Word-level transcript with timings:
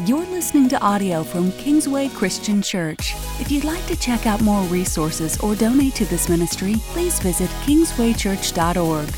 You're 0.00 0.26
listening 0.26 0.68
to 0.70 0.80
audio 0.80 1.22
from 1.22 1.52
Kingsway 1.52 2.08
Christian 2.08 2.60
Church. 2.60 3.14
If 3.38 3.52
you'd 3.52 3.62
like 3.62 3.86
to 3.86 3.94
check 3.96 4.26
out 4.26 4.40
more 4.40 4.60
resources 4.64 5.38
or 5.38 5.54
donate 5.54 5.94
to 5.94 6.04
this 6.06 6.28
ministry, 6.28 6.74
please 6.88 7.20
visit 7.20 7.48
kingswaychurch.org. 7.62 9.08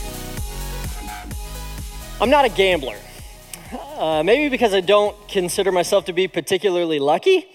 I'm 2.21 2.29
not 2.29 2.45
a 2.45 2.51
gambler. 2.51 2.99
Uh, 3.97 4.23
maybe 4.23 4.51
because 4.51 4.75
I 4.75 4.83
don't 4.83 5.17
consider 5.29 5.73
myself 5.73 6.05
to 6.05 6.13
be 6.13 6.29
particularly 6.29 6.99
lucky. 6.99 7.49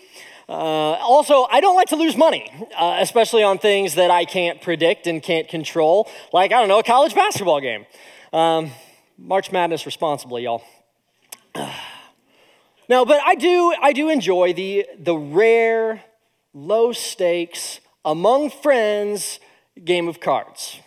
Uh, 0.49 0.53
also, 0.53 1.43
I 1.51 1.61
don't 1.61 1.75
like 1.75 1.89
to 1.89 1.97
lose 1.97 2.17
money, 2.17 2.51
uh, 2.75 2.97
especially 3.01 3.43
on 3.43 3.59
things 3.59 3.93
that 3.95 4.09
I 4.09 4.25
can't 4.25 4.59
predict 4.63 5.05
and 5.05 5.21
can't 5.21 5.47
control, 5.47 6.09
like, 6.33 6.51
I 6.51 6.59
don't 6.59 6.67
know, 6.67 6.79
a 6.79 6.83
college 6.83 7.13
basketball 7.13 7.61
game. 7.61 7.85
Um, 8.33 8.71
March 9.19 9.51
Madness 9.51 9.85
responsibly, 9.85 10.43
y'all. 10.43 10.63
No, 12.91 13.05
but 13.05 13.21
I 13.25 13.35
do, 13.35 13.73
I 13.81 13.93
do 13.93 14.09
enjoy 14.09 14.51
the, 14.51 14.85
the 14.99 15.15
rare, 15.15 16.03
low 16.53 16.91
stakes, 16.91 17.79
among 18.03 18.49
friends 18.49 19.39
game 19.81 20.09
of 20.09 20.19
cards. 20.19 20.77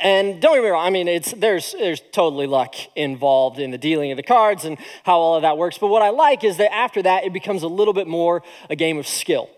And 0.00 0.40
don't 0.40 0.54
get 0.54 0.64
me 0.64 0.70
wrong, 0.70 0.86
I 0.86 0.88
mean, 0.88 1.06
it's, 1.06 1.32
there's, 1.32 1.72
there's 1.72 2.00
totally 2.12 2.46
luck 2.46 2.76
involved 2.96 3.58
in 3.58 3.72
the 3.72 3.76
dealing 3.76 4.10
of 4.10 4.16
the 4.16 4.22
cards 4.22 4.64
and 4.64 4.78
how 5.04 5.18
all 5.18 5.36
of 5.36 5.42
that 5.42 5.58
works. 5.58 5.76
But 5.76 5.88
what 5.88 6.00
I 6.00 6.08
like 6.08 6.44
is 6.44 6.56
that 6.56 6.72
after 6.72 7.02
that, 7.02 7.24
it 7.24 7.32
becomes 7.34 7.62
a 7.62 7.68
little 7.68 7.92
bit 7.92 8.06
more 8.06 8.42
a 8.70 8.74
game 8.74 8.96
of 8.96 9.06
skill. 9.06 9.50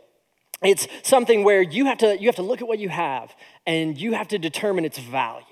It's 0.60 0.88
something 1.04 1.44
where 1.44 1.62
you 1.62 1.84
have 1.84 1.98
to, 1.98 2.20
you 2.20 2.26
have 2.26 2.34
to 2.34 2.42
look 2.42 2.60
at 2.60 2.66
what 2.66 2.80
you 2.80 2.88
have 2.88 3.32
and 3.64 3.96
you 3.96 4.14
have 4.14 4.26
to 4.28 4.40
determine 4.40 4.84
its 4.84 4.98
value. 4.98 5.51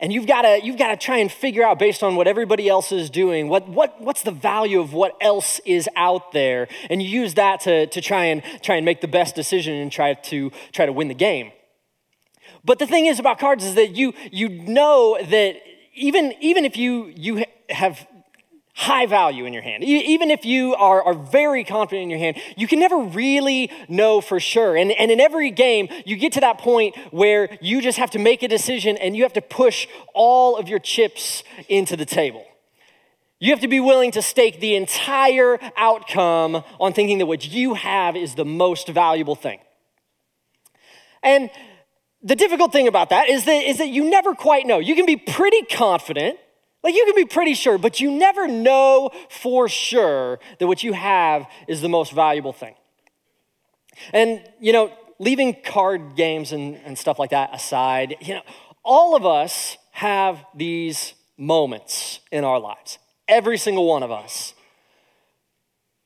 And 0.00 0.12
you've 0.12 0.26
got 0.26 0.42
to 0.42 0.60
you've 0.62 0.78
got 0.78 0.88
to 0.88 0.96
try 0.96 1.16
and 1.16 1.30
figure 1.30 1.64
out 1.64 1.78
based 1.78 2.02
on 2.02 2.14
what 2.14 2.28
everybody 2.28 2.68
else 2.68 2.92
is 2.92 3.10
doing, 3.10 3.48
what, 3.48 3.68
what, 3.68 4.00
what's 4.00 4.22
the 4.22 4.30
value 4.30 4.80
of 4.80 4.92
what 4.92 5.16
else 5.20 5.60
is 5.64 5.88
out 5.96 6.32
there. 6.32 6.68
And 6.88 7.02
you 7.02 7.08
use 7.08 7.34
that 7.34 7.60
to, 7.62 7.86
to 7.88 8.00
try 8.00 8.26
and 8.26 8.42
try 8.62 8.76
and 8.76 8.84
make 8.84 9.00
the 9.00 9.08
best 9.08 9.34
decision 9.34 9.74
and 9.74 9.90
try 9.90 10.14
to 10.14 10.52
try 10.72 10.86
to 10.86 10.92
win 10.92 11.08
the 11.08 11.14
game. 11.14 11.50
But 12.64 12.78
the 12.78 12.86
thing 12.86 13.06
is 13.06 13.18
about 13.18 13.38
cards 13.38 13.64
is 13.64 13.74
that 13.74 13.96
you 13.96 14.14
you 14.30 14.48
know 14.48 15.18
that 15.20 15.56
even 15.94 16.32
even 16.40 16.64
if 16.64 16.76
you 16.76 17.12
you 17.16 17.44
have 17.70 18.06
high 18.78 19.06
value 19.06 19.44
in 19.44 19.52
your 19.52 19.60
hand. 19.60 19.82
Even 19.82 20.30
if 20.30 20.44
you 20.44 20.72
are, 20.76 21.02
are 21.02 21.14
very 21.14 21.64
confident 21.64 22.04
in 22.04 22.10
your 22.10 22.20
hand, 22.20 22.36
you 22.56 22.68
can 22.68 22.78
never 22.78 22.96
really 22.96 23.72
know 23.88 24.20
for 24.20 24.38
sure. 24.38 24.76
And, 24.76 24.92
and 24.92 25.10
in 25.10 25.18
every 25.18 25.50
game, 25.50 25.88
you 26.06 26.14
get 26.14 26.34
to 26.34 26.40
that 26.40 26.58
point 26.58 26.96
where 27.10 27.58
you 27.60 27.82
just 27.82 27.98
have 27.98 28.12
to 28.12 28.20
make 28.20 28.44
a 28.44 28.48
decision 28.48 28.96
and 28.96 29.16
you 29.16 29.24
have 29.24 29.32
to 29.32 29.40
push 29.40 29.88
all 30.14 30.56
of 30.56 30.68
your 30.68 30.78
chips 30.78 31.42
into 31.68 31.96
the 31.96 32.04
table. 32.04 32.46
You 33.40 33.50
have 33.50 33.60
to 33.62 33.68
be 33.68 33.80
willing 33.80 34.12
to 34.12 34.22
stake 34.22 34.60
the 34.60 34.76
entire 34.76 35.58
outcome 35.76 36.62
on 36.78 36.92
thinking 36.92 37.18
that 37.18 37.26
what 37.26 37.48
you 37.48 37.74
have 37.74 38.14
is 38.14 38.36
the 38.36 38.44
most 38.44 38.86
valuable 38.86 39.34
thing. 39.34 39.58
And 41.24 41.50
the 42.22 42.36
difficult 42.36 42.70
thing 42.70 42.86
about 42.86 43.10
that 43.10 43.28
is 43.28 43.44
that, 43.44 43.64
is 43.64 43.78
that 43.78 43.88
you 43.88 44.08
never 44.08 44.36
quite 44.36 44.68
know. 44.68 44.78
You 44.78 44.94
can 44.94 45.04
be 45.04 45.16
pretty 45.16 45.62
confident 45.62 46.38
like 46.82 46.94
you 46.94 47.04
can 47.04 47.14
be 47.14 47.24
pretty 47.24 47.54
sure, 47.54 47.76
but 47.78 48.00
you 48.00 48.10
never 48.10 48.46
know 48.46 49.10
for 49.28 49.68
sure 49.68 50.38
that 50.58 50.66
what 50.66 50.82
you 50.82 50.92
have 50.92 51.46
is 51.66 51.80
the 51.80 51.88
most 51.88 52.12
valuable 52.12 52.52
thing. 52.52 52.74
And, 54.12 54.42
you 54.60 54.72
know, 54.72 54.92
leaving 55.18 55.56
card 55.64 56.14
games 56.16 56.52
and, 56.52 56.76
and 56.84 56.96
stuff 56.96 57.18
like 57.18 57.30
that 57.30 57.54
aside, 57.54 58.16
you 58.20 58.34
know, 58.34 58.42
all 58.84 59.16
of 59.16 59.26
us 59.26 59.76
have 59.90 60.44
these 60.54 61.14
moments 61.36 62.20
in 62.30 62.44
our 62.44 62.60
lives, 62.60 62.98
every 63.26 63.58
single 63.58 63.86
one 63.86 64.02
of 64.02 64.12
us, 64.12 64.54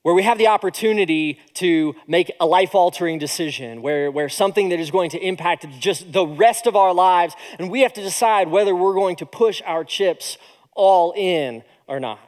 where 0.03 0.15
we 0.15 0.23
have 0.23 0.37
the 0.37 0.49
opportunity 0.49 1.39
to 1.55 1.95
make 2.09 2.33
a 2.41 2.47
life 2.47 2.75
altering 2.75 3.19
decision, 3.19 3.83
where, 3.83 4.11
where 4.11 4.29
something 4.29 4.71
that 4.71 4.81
is 4.81 4.91
going 4.91 5.11
to 5.11 5.19
impact 5.19 5.65
just 5.79 6.13
the 6.13 6.27
rest 6.27 6.67
of 6.67 6.75
our 6.75 6.93
lives, 6.93 7.35
and 7.59 7.71
we 7.71 7.83
have 7.83 7.93
to 7.93 8.03
decide 8.03 8.49
whether 8.49 8.75
we're 8.75 8.95
going 8.95 9.17
to 9.17 9.27
push 9.27 9.63
our 9.65 9.85
chips 9.85 10.39
all 10.75 11.13
in 11.17 11.63
or 11.87 12.01
not? 12.01 12.21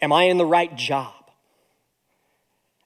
Am 0.00 0.12
I 0.12 0.24
in 0.24 0.38
the 0.38 0.46
right 0.46 0.74
job? 0.76 1.12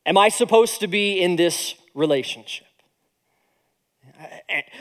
Am 0.07 0.17
I 0.17 0.29
supposed 0.29 0.81
to 0.81 0.87
be 0.87 1.21
in 1.21 1.37
this 1.37 1.75
relationship? 1.95 2.67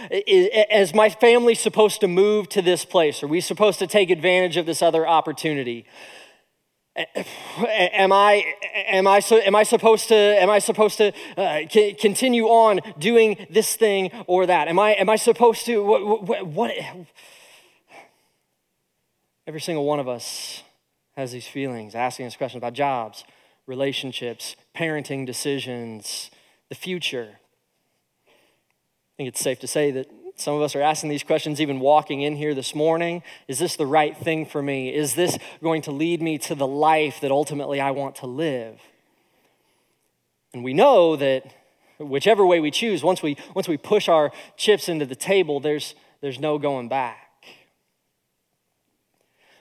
Is 0.10 0.94
my 0.94 1.10
family 1.10 1.56
supposed 1.56 2.02
to 2.02 2.08
move 2.08 2.50
to 2.50 2.62
this 2.62 2.86
place? 2.86 3.24
Are 3.24 3.28
we 3.28 3.42
supposed 3.42 3.80
to 3.80 3.88
take 3.88 4.10
advantage 4.10 4.58
of 4.58 4.66
this 4.66 4.82
other 4.82 5.08
opportunity? 5.08 5.86
Am 6.96 8.12
I, 8.12 8.44
am 8.88 9.08
I, 9.08 9.22
am 9.32 9.56
I 9.56 9.64
supposed 9.64 10.10
to, 10.10 10.16
am 10.16 10.50
I 10.50 10.60
supposed 10.60 10.98
to 10.98 11.14
uh, 11.38 11.62
continue 12.00 12.46
on 12.46 12.82
doing 12.98 13.46
this 13.50 13.76
thing 13.76 14.12
or 14.28 14.46
that? 14.46 14.68
Am 14.68 14.80
I, 14.80 14.92
am 14.92 15.10
I 15.10 15.16
supposed 15.16 15.66
to, 15.68 15.84
what, 15.84 16.24
what, 16.28 16.48
what 16.48 16.72
Every 19.50 19.62
single 19.62 19.84
one 19.84 20.00
of 20.00 20.08
us 20.08 20.62
has 21.16 21.32
these 21.32 21.48
feelings, 21.48 21.96
asking 21.96 22.28
us 22.28 22.38
questions 22.38 22.60
about 22.60 22.74
jobs, 22.74 23.24
relationships, 23.66 24.56
parenting 24.76 25.26
decisions, 25.26 26.30
the 26.70 26.76
future. 26.76 27.30
I 28.28 28.32
think 29.18 29.30
it's 29.30 29.40
safe 29.40 29.60
to 29.62 29.68
say 29.68 29.90
that 29.90 30.08
some 30.36 30.54
of 30.54 30.62
us 30.62 30.76
are 30.76 30.84
asking 30.84 31.10
these 31.10 31.24
questions 31.24 31.60
even 31.60 31.80
walking 31.80 32.22
in 32.22 32.36
here 32.36 32.54
this 32.54 32.76
morning. 32.76 33.24
Is 33.48 33.58
this 33.58 33.76
the 33.76 33.88
right 33.88 34.16
thing 34.16 34.46
for 34.46 34.62
me? 34.62 34.94
Is 34.94 35.16
this 35.16 35.36
going 35.64 35.82
to 35.82 35.92
lead 35.92 36.22
me 36.22 36.38
to 36.38 36.54
the 36.54 36.68
life 36.68 37.20
that 37.22 37.32
ultimately 37.32 37.82
I 37.82 37.90
want 37.90 38.18
to 38.18 38.28
live? 38.28 38.80
And 40.54 40.64
we 40.64 40.76
know 40.76 41.16
that 41.16 41.52
whichever 41.98 42.46
way 42.46 42.60
we 42.60 42.70
choose, 42.70 43.02
once 43.04 43.24
we, 43.24 43.36
once 43.56 43.68
we 43.68 43.78
push 43.78 44.10
our 44.10 44.32
chips 44.58 44.88
into 44.88 45.08
the 45.08 45.16
table, 45.16 45.60
there's, 45.60 45.96
there's 46.22 46.40
no 46.40 46.60
going 46.60 46.88
back. 46.88 47.29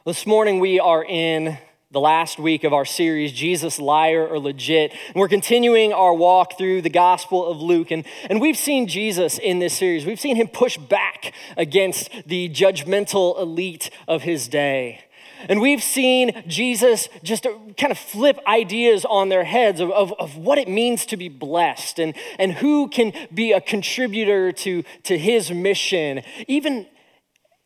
This 0.08 0.26
morning 0.26 0.58
we 0.58 0.80
are 0.80 1.04
in 1.04 1.58
the 1.90 2.00
last 2.00 2.38
week 2.38 2.64
of 2.64 2.72
our 2.72 2.86
series, 2.86 3.30
Jesus, 3.30 3.78
Liar 3.78 4.26
or 4.26 4.38
Legit. 4.38 4.92
And 5.08 5.16
we're 5.16 5.28
continuing 5.28 5.92
our 5.92 6.14
walk 6.14 6.56
through 6.56 6.80
the 6.80 6.88
Gospel 6.88 7.44
of 7.44 7.60
Luke. 7.60 7.90
And, 7.90 8.06
and 8.30 8.40
we've 8.40 8.56
seen 8.56 8.86
Jesus 8.86 9.36
in 9.36 9.58
this 9.58 9.76
series. 9.76 10.06
We've 10.06 10.18
seen 10.18 10.36
him 10.36 10.48
push 10.48 10.78
back 10.78 11.34
against 11.58 12.08
the 12.24 12.48
judgmental 12.48 13.38
elite 13.38 13.90
of 14.08 14.22
his 14.22 14.48
day. 14.48 15.04
And 15.46 15.60
we've 15.60 15.82
seen 15.82 16.42
Jesus 16.46 17.10
just 17.22 17.46
kind 17.76 17.90
of 17.90 17.98
flip 17.98 18.38
ideas 18.46 19.04
on 19.04 19.28
their 19.28 19.44
heads 19.44 19.78
of, 19.78 19.90
of, 19.90 20.14
of, 20.18 20.38
what 20.38 20.56
it 20.56 20.70
means 20.70 21.04
to 21.04 21.18
be 21.18 21.28
blessed 21.28 21.98
and, 21.98 22.14
and 22.38 22.52
who 22.52 22.88
can 22.88 23.12
be 23.34 23.52
a 23.52 23.60
contributor 23.60 24.52
to, 24.52 24.84
to 25.02 25.18
his 25.18 25.50
mission, 25.50 26.22
even, 26.46 26.86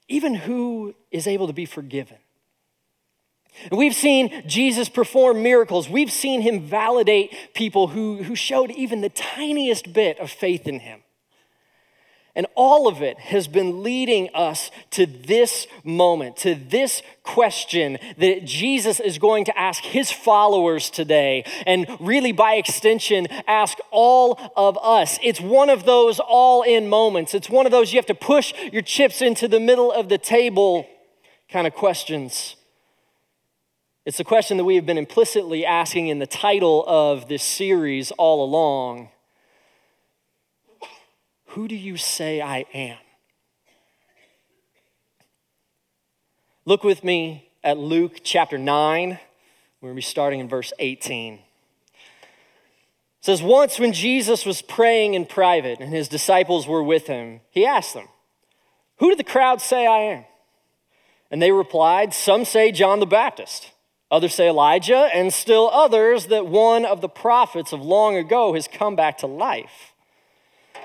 even 0.08 0.34
who 0.34 0.96
is 1.12 1.28
able 1.28 1.46
to 1.46 1.52
be 1.52 1.66
forgiven. 1.66 2.18
We've 3.70 3.94
seen 3.94 4.42
Jesus 4.46 4.88
perform 4.88 5.42
miracles. 5.42 5.88
We've 5.88 6.12
seen 6.12 6.40
him 6.40 6.60
validate 6.60 7.34
people 7.54 7.88
who, 7.88 8.22
who 8.22 8.34
showed 8.34 8.70
even 8.70 9.00
the 9.00 9.08
tiniest 9.08 9.92
bit 9.92 10.18
of 10.18 10.30
faith 10.30 10.66
in 10.66 10.80
him. 10.80 11.02
And 12.34 12.46
all 12.54 12.88
of 12.88 13.02
it 13.02 13.18
has 13.18 13.46
been 13.46 13.82
leading 13.82 14.30
us 14.34 14.70
to 14.92 15.04
this 15.04 15.66
moment, 15.84 16.38
to 16.38 16.54
this 16.54 17.02
question 17.24 17.98
that 18.16 18.46
Jesus 18.46 19.00
is 19.00 19.18
going 19.18 19.44
to 19.44 19.58
ask 19.58 19.84
his 19.84 20.10
followers 20.10 20.88
today, 20.88 21.44
and 21.66 21.86
really 22.00 22.32
by 22.32 22.54
extension, 22.54 23.26
ask 23.46 23.76
all 23.90 24.40
of 24.56 24.78
us. 24.82 25.18
It's 25.22 25.42
one 25.42 25.68
of 25.68 25.84
those 25.84 26.20
all 26.20 26.62
in 26.62 26.88
moments. 26.88 27.34
It's 27.34 27.50
one 27.50 27.66
of 27.66 27.72
those 27.72 27.92
you 27.92 27.98
have 27.98 28.06
to 28.06 28.14
push 28.14 28.54
your 28.72 28.82
chips 28.82 29.20
into 29.20 29.46
the 29.46 29.60
middle 29.60 29.92
of 29.92 30.08
the 30.08 30.18
table 30.18 30.88
kind 31.50 31.66
of 31.66 31.74
questions. 31.74 32.56
It's 34.04 34.18
a 34.18 34.24
question 34.24 34.56
that 34.56 34.64
we 34.64 34.74
have 34.74 34.84
been 34.84 34.98
implicitly 34.98 35.64
asking 35.64 36.08
in 36.08 36.18
the 36.18 36.26
title 36.26 36.84
of 36.88 37.28
this 37.28 37.44
series 37.44 38.10
all 38.12 38.44
along 38.44 39.10
Who 41.46 41.68
do 41.68 41.76
you 41.76 41.96
say 41.96 42.40
I 42.40 42.64
am? 42.74 42.98
Look 46.64 46.82
with 46.82 47.04
me 47.04 47.48
at 47.62 47.78
Luke 47.78 48.22
chapter 48.24 48.58
9. 48.58 49.20
We're 49.80 49.86
going 49.86 49.94
to 49.94 49.96
be 49.96 50.02
starting 50.02 50.40
in 50.40 50.48
verse 50.48 50.72
18. 50.80 51.34
It 51.34 51.40
says, 53.20 53.40
Once 53.40 53.78
when 53.78 53.92
Jesus 53.92 54.44
was 54.44 54.62
praying 54.62 55.14
in 55.14 55.26
private 55.26 55.78
and 55.78 55.94
his 55.94 56.08
disciples 56.08 56.66
were 56.66 56.82
with 56.82 57.06
him, 57.06 57.40
he 57.50 57.64
asked 57.64 57.94
them, 57.94 58.08
Who 58.98 59.10
do 59.10 59.16
the 59.16 59.22
crowd 59.22 59.60
say 59.60 59.86
I 59.86 59.98
am? 59.98 60.24
And 61.30 61.40
they 61.40 61.52
replied, 61.52 62.12
Some 62.12 62.44
say 62.44 62.72
John 62.72 62.98
the 62.98 63.06
Baptist. 63.06 63.71
Others 64.12 64.34
say 64.34 64.46
Elijah, 64.46 65.08
and 65.14 65.32
still 65.32 65.70
others 65.72 66.26
that 66.26 66.46
one 66.46 66.84
of 66.84 67.00
the 67.00 67.08
prophets 67.08 67.72
of 67.72 67.80
long 67.80 68.14
ago 68.14 68.52
has 68.52 68.68
come 68.68 68.94
back 68.94 69.16
to 69.18 69.26
life. 69.26 69.94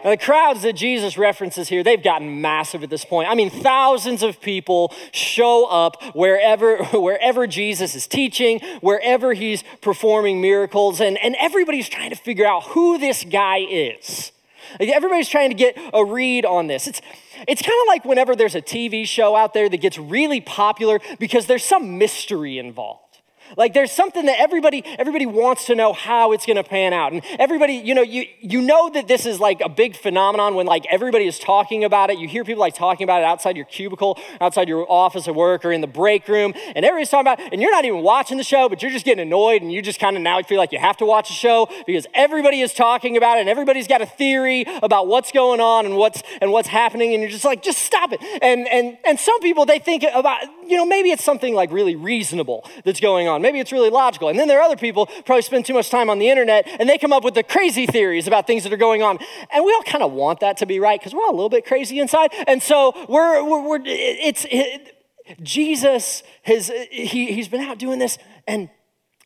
Now, 0.01 0.12
the 0.12 0.18
crowds 0.18 0.62
that 0.62 0.77
Jesus 0.77 1.18
references 1.18 1.68
here, 1.68 1.83
they've 1.83 2.01
gotten 2.01 2.39
massive 2.39 2.83
at 2.83 2.89
this 2.89 3.03
point. 3.03 3.27
I 3.29 3.35
mean, 3.35 3.50
thousands 3.50 4.24
of 4.24 4.39
people 4.39 4.94
show 5.12 5.65
up 5.65 6.01
wherever, 6.15 6.77
wherever 6.94 7.47
Jesus 7.47 7.95
is 7.95 8.07
teaching, 8.07 8.62
wherever 8.79 9.33
he's 9.33 9.62
performing 9.81 10.39
miracles, 10.39 11.01
and, 11.01 11.18
and 11.18 11.35
everybody's 11.38 11.89
trying 11.89 12.12
to 12.12 12.15
figure 12.15 12.47
out 12.47 12.63
who 12.68 12.97
this 12.97 13.25
guy 13.25 13.57
is. 13.57 14.31
Everybody's 14.80 15.27
trying 15.30 15.50
to 15.50 15.56
get 15.56 15.77
a 15.94 16.06
read 16.06 16.45
on 16.45 16.68
this. 16.68 16.88
It's, 16.88 17.01
it's 17.45 17.62
kind 17.62 17.77
of 17.81 17.88
like 17.88 18.06
whenever 18.06 18.38
there's 18.38 18.56
a 18.56 18.62
TV 18.62 19.06
show 19.06 19.35
out 19.35 19.53
there 19.53 19.68
that 19.68 19.77
gets 19.81 19.97
really 19.97 20.39
popular 20.39 21.01
because 21.19 21.47
there's 21.47 21.65
some 21.65 21.97
mystery 21.97 22.57
involved. 22.57 23.06
Like 23.55 23.73
there's 23.73 23.91
something 23.91 24.25
that 24.25 24.39
everybody 24.39 24.83
everybody 24.99 25.25
wants 25.25 25.65
to 25.65 25.75
know 25.75 25.94
how 25.94 26.31
it's 26.31 26.45
going 26.45 26.57
to 26.57 26.63
pan 26.63 26.94
out. 26.94 27.13
And 27.13 27.21
everybody, 27.39 27.73
you 27.73 27.94
know, 27.94 28.01
you 28.01 28.25
you 28.41 28.61
know 28.61 28.89
that 28.89 29.07
this 29.07 29.25
is 29.25 29.39
like 29.39 29.61
a 29.61 29.69
big 29.69 29.95
phenomenon 29.95 30.55
when 30.55 30.65
like 30.65 30.85
everybody 30.89 31.27
is 31.27 31.39
talking 31.39 31.83
about 31.83 32.09
it. 32.09 32.17
You 32.17 32.27
hear 32.27 32.44
people 32.44 32.59
like 32.59 32.75
talking 32.75 33.03
about 33.03 33.21
it 33.21 33.25
outside 33.25 33.55
your 33.55 33.65
cubicle, 33.65 34.19
outside 34.41 34.67
your 34.67 34.89
office 34.91 35.27
at 35.27 35.35
work 35.35 35.63
or 35.65 35.71
in 35.71 35.81
the 35.81 35.88
break 35.88 36.27
room, 36.27 36.53
and 36.75 36.85
everybody's 36.85 37.09
talking 37.09 37.27
about 37.27 37.39
it, 37.39 37.53
and 37.53 37.61
you're 37.61 37.71
not 37.71 37.85
even 37.85 38.01
watching 38.01 38.38
the 38.38 38.44
show, 38.44 38.67
but 38.69 38.81
you're 38.81 38.91
just 38.91 39.05
getting 39.05 39.21
annoyed 39.21 39.61
and 39.61 39.71
you 39.71 39.81
just 39.81 39.99
kind 39.99 40.15
of 40.15 40.21
now 40.21 40.41
feel 40.41 40.57
like 40.57 40.71
you 40.71 40.79
have 40.79 40.97
to 40.97 41.05
watch 41.05 41.27
the 41.27 41.33
show 41.33 41.69
because 41.85 42.07
everybody 42.13 42.61
is 42.61 42.73
talking 42.73 43.17
about 43.17 43.38
it 43.38 43.41
and 43.41 43.49
everybody's 43.49 43.88
got 43.88 44.01
a 44.01 44.05
theory 44.05 44.65
about 44.81 45.07
what's 45.07 45.31
going 45.31 45.59
on 45.59 45.85
and 45.85 45.95
what's 45.97 46.23
and 46.41 46.51
what's 46.51 46.67
happening 46.67 47.13
and 47.13 47.21
you're 47.21 47.31
just 47.31 47.45
like 47.45 47.61
just 47.61 47.79
stop 47.79 48.11
it. 48.11 48.21
And 48.41 48.67
and 48.67 48.97
and 49.05 49.19
some 49.19 49.39
people 49.41 49.65
they 49.65 49.79
think 49.79 50.03
about, 50.13 50.41
you 50.67 50.77
know, 50.77 50.85
maybe 50.85 51.11
it's 51.11 51.23
something 51.23 51.53
like 51.53 51.71
really 51.71 51.95
reasonable 51.95 52.67
that's 52.83 52.99
going 52.99 53.27
on 53.27 53.37
on. 53.38 53.42
Maybe 53.42 53.60
it's 53.60 53.72
really 53.72 53.89
logical. 53.89 54.28
And 54.28 54.38
then 54.38 54.48
there 54.48 54.60
are 54.60 54.63
other 54.63 54.75
people 54.75 55.06
probably 55.25 55.42
spend 55.42 55.66
too 55.66 55.74
much 55.74 55.89
time 55.89 56.10
on 56.10 56.19
the 56.19 56.30
internet 56.30 56.68
and 56.80 56.89
they 56.89 56.98
come 56.98 57.13
up 57.13 57.24
with 57.24 57.34
the 57.34 57.44
crazy 57.44 57.86
theories 57.86 58.28
about 58.28 58.45
things 58.45 58.63
that 58.63 58.74
are 58.74 58.78
going 58.78 59.01
on. 59.01 59.19
And 59.54 59.63
we 59.63 59.72
all 59.74 59.84
kind 59.84 60.04
of 60.04 60.12
want 60.12 60.42
that 60.42 60.57
to 60.57 60.66
be 60.66 60.80
right 60.80 61.00
because 61.00 61.13
we're 61.13 61.24
all 61.24 61.31
a 61.31 61.38
little 61.38 61.50
bit 61.50 61.66
crazy 61.66 62.00
inside. 62.00 62.31
And 62.48 62.62
so 62.62 62.94
we're, 63.07 63.44
we're, 63.44 63.68
we're 63.68 63.81
it's, 63.86 64.45
it, 64.50 64.94
Jesus 65.42 66.24
has, 66.44 66.72
he, 66.92 67.31
he's 67.31 67.48
been 67.48 67.62
out 67.62 67.80
doing 67.80 68.00
this 68.00 68.18
and 68.48 68.69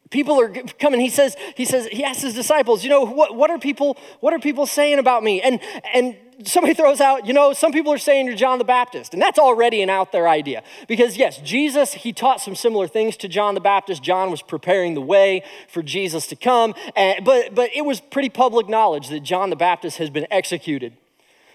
people 0.10 0.40
are 0.40 0.50
coming 0.78 1.00
he 1.00 1.10
says 1.10 1.38
he 1.56 1.64
says 1.64 1.88
he 1.88 2.04
asks 2.04 2.22
his 2.22 2.34
disciples 2.34 2.84
you 2.84 2.90
know 2.90 3.06
what, 3.06 3.34
what 3.34 3.50
are 3.50 3.57
people 3.57 3.98
what 4.19 4.34
are 4.34 4.40
people 4.40 4.66
saying 4.66 5.00
about 5.00 5.24
me 5.24 5.42
and 5.42 5.62
and 5.94 6.18
somebody 6.46 6.74
throws 6.74 7.02
out, 7.02 7.26
you 7.26 7.34
know, 7.34 7.54
some 7.54 7.72
people 7.72 7.92
are 7.94 7.98
saying 7.98 8.28
you're 8.28 8.36
John 8.36 8.58
the 8.58 8.66
Baptist, 8.66 9.14
and 9.14 9.22
that's 9.22 9.40
already 9.40 9.82
an 9.82 9.90
out 9.90 10.12
there 10.12 10.28
idea. 10.28 10.64
Because, 10.88 11.18
yes, 11.18 11.38
Jesus, 11.40 11.94
he 11.94 12.14
taught 12.14 12.42
some 12.42 12.56
similar 12.56 12.88
things 12.88 13.18
to 13.18 13.28
John 13.28 13.56
the 13.56 13.62
Baptist. 13.62 14.04
John 14.04 14.32
was 14.32 14.42
preparing 14.42 14.94
the 14.94 15.02
way 15.02 15.44
for 15.68 15.82
Jesus 15.82 16.28
to 16.28 16.36
come, 16.36 16.74
and, 16.96 17.24
but, 17.26 17.56
but 17.56 17.70
it 17.76 17.86
was 17.86 18.00
pretty 18.00 18.30
public 18.30 18.68
knowledge 18.70 19.10
that 19.10 19.22
John 19.22 19.50
the 19.50 19.56
Baptist 19.56 19.98
has 19.98 20.10
been 20.10 20.28
executed. 20.32 20.94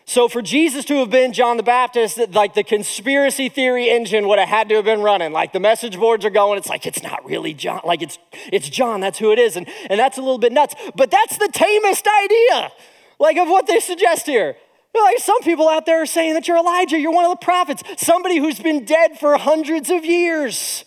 So, 0.09 0.29
for 0.29 0.41
Jesus 0.41 0.85
to 0.85 0.99
have 0.99 1.11
been 1.11 1.33
John 1.33 1.56
the 1.56 1.65
Baptist, 1.65 2.17
like 2.33 2.55
the 2.55 2.62
conspiracy 2.62 3.49
theory 3.49 3.91
engine 3.91 4.29
would 4.29 4.38
have 4.38 4.49
had 4.49 4.69
to 4.69 4.77
have 4.77 4.85
been 4.85 5.03
running. 5.03 5.33
Like 5.33 5.53
the 5.53 5.59
message 5.59 5.99
boards 5.99 6.25
are 6.25 6.31
going, 6.31 6.59
it's 6.59 6.69
like, 6.69 6.87
it's 6.87 7.03
not 7.03 7.27
really 7.27 7.53
John. 7.53 7.81
Like 7.85 8.03
it's, 8.03 8.17
it's 8.53 8.69
John, 8.69 9.00
that's 9.00 9.19
who 9.19 9.33
it 9.33 9.41
is. 9.41 9.56
And, 9.56 9.69
and 9.91 9.99
that's 9.99 10.17
a 10.17 10.21
little 10.21 10.38
bit 10.38 10.53
nuts. 10.53 10.77
But 10.94 11.11
that's 11.11 11.37
the 11.38 11.49
tamest 11.53 12.06
idea, 12.25 12.71
like 13.19 13.37
of 13.37 13.49
what 13.49 13.67
they 13.67 13.81
suggest 13.81 14.27
here. 14.27 14.56
Like 15.02 15.19
some 15.19 15.40
people 15.43 15.69
out 15.69 15.87
there 15.87 16.02
are 16.02 16.06
saying 16.06 16.34
that 16.34 16.48
you're 16.48 16.56
Elijah, 16.56 16.98
you're 16.98 17.12
one 17.12 17.25
of 17.25 17.31
the 17.31 17.44
prophets, 17.44 17.82
somebody 17.96 18.38
who's 18.38 18.58
been 18.58 18.84
dead 18.84 19.19
for 19.19 19.37
hundreds 19.37 19.90
of 19.90 20.04
years. 20.04 20.84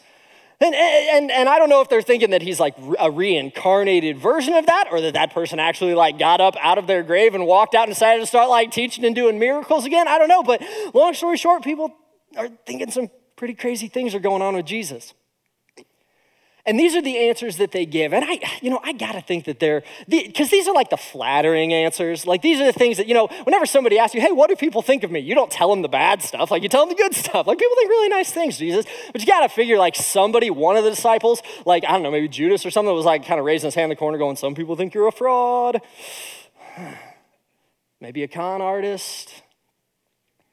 And, 0.61 0.75
and, 0.75 1.31
and 1.31 1.47
I 1.47 1.57
don't 1.57 1.69
know 1.69 1.79
if 1.79 1.88
they're 1.88 2.01
thinking 2.01 2.31
that 2.31 2.41
he's 2.41 2.59
like 2.59 2.75
a 3.00 3.09
reincarnated 3.09 4.17
version 4.17 4.53
of 4.53 4.65
that 4.65 4.89
or 4.91 5.00
that 5.00 5.13
that 5.13 5.33
person 5.33 5.57
actually 5.57 5.94
like 5.94 6.19
got 6.19 6.41
up 6.41 6.57
out 6.59 6.77
of 6.77 6.85
their 6.85 7.01
grave 7.01 7.33
and 7.33 7.45
walked 7.45 7.75
out 7.75 7.83
and 7.83 7.91
decided 7.94 8.19
to 8.19 8.27
start 8.27 8.50
like 8.50 8.71
teaching 8.71 9.06
and 9.06 9.15
doing 9.15 9.39
miracles 9.39 9.85
again. 9.85 10.09
I 10.09 10.17
don't 10.17 10.27
know. 10.27 10.44
But 10.44 10.62
long 10.94 11.13
story 11.13 11.38
short, 11.38 11.63
people 11.63 11.95
are 12.35 12.50
thinking 12.65 12.91
some 12.91 13.09
pretty 13.38 13.53
crazy 13.53 13.88
things 13.88 14.13
are 14.13 14.19
going 14.19 14.41
on 14.41 14.53
with 14.53 14.65
Jesus. 14.65 15.13
And 16.69 16.80
these 16.80 16.95
are 16.95 17.01
the 17.01 17.18
answers 17.18 17.57
that 17.57 17.71
they 17.71 17.88
give. 17.88 18.13
And 18.13 18.24
I, 18.24 18.39
you 18.62 18.69
know, 18.69 18.80
I 18.83 18.94
gotta 18.94 19.21
think 19.21 19.45
that 19.45 19.60
they're, 19.60 19.81
because 20.07 20.51
these 20.51 20.68
are 20.68 20.74
like 20.75 20.92
the 20.92 20.98
flattering 20.98 21.74
answers. 21.74 22.27
Like 22.27 22.44
these 22.44 22.62
are 22.62 22.66
the 22.66 22.74
things 22.74 22.98
that, 22.98 23.07
you 23.07 23.16
know, 23.16 23.25
whenever 23.45 23.66
somebody 23.66 23.98
asks 23.98 24.13
you, 24.13 24.21
hey, 24.21 24.31
what 24.31 24.51
do 24.51 24.56
people 24.56 24.83
think 24.83 25.04
of 25.04 25.10
me? 25.10 25.19
You 25.19 25.33
don't 25.33 25.50
tell 25.50 25.71
them 25.71 25.81
the 25.81 25.88
bad 25.88 26.21
stuff. 26.21 26.51
Like 26.51 26.62
you 26.62 26.69
tell 26.69 26.86
them 26.86 26.95
the 26.95 27.01
good 27.01 27.16
stuff. 27.16 27.48
Like 27.48 27.57
people 27.57 27.75
think 27.75 27.89
really 27.89 28.10
nice 28.10 28.31
things, 28.31 28.60
Jesus. 28.60 28.86
But 29.12 29.19
you 29.19 29.25
gotta 29.25 29.50
figure 29.50 29.80
like 29.80 29.95
somebody, 29.95 30.51
one 30.51 30.77
of 30.77 30.83
the 30.83 30.92
disciples, 30.92 31.42
like, 31.66 31.83
I 31.86 31.94
don't 31.94 32.04
know, 32.04 32.12
maybe 32.12 32.27
Judas 32.27 32.63
or 32.68 32.69
something 32.69 32.94
was 32.94 33.04
like 33.04 33.25
kind 33.25 33.39
of 33.39 33.48
raising 33.48 33.69
his 33.69 33.74
hand 33.74 33.86
in 33.86 33.89
the 33.89 33.95
corner 33.95 34.19
going, 34.19 34.36
some 34.36 34.54
people 34.54 34.75
think 34.75 34.94
you're 34.94 35.07
a 35.07 35.12
fraud. 35.12 35.81
maybe 38.00 38.22
a 38.22 38.27
con 38.27 38.62
artist. 38.62 39.42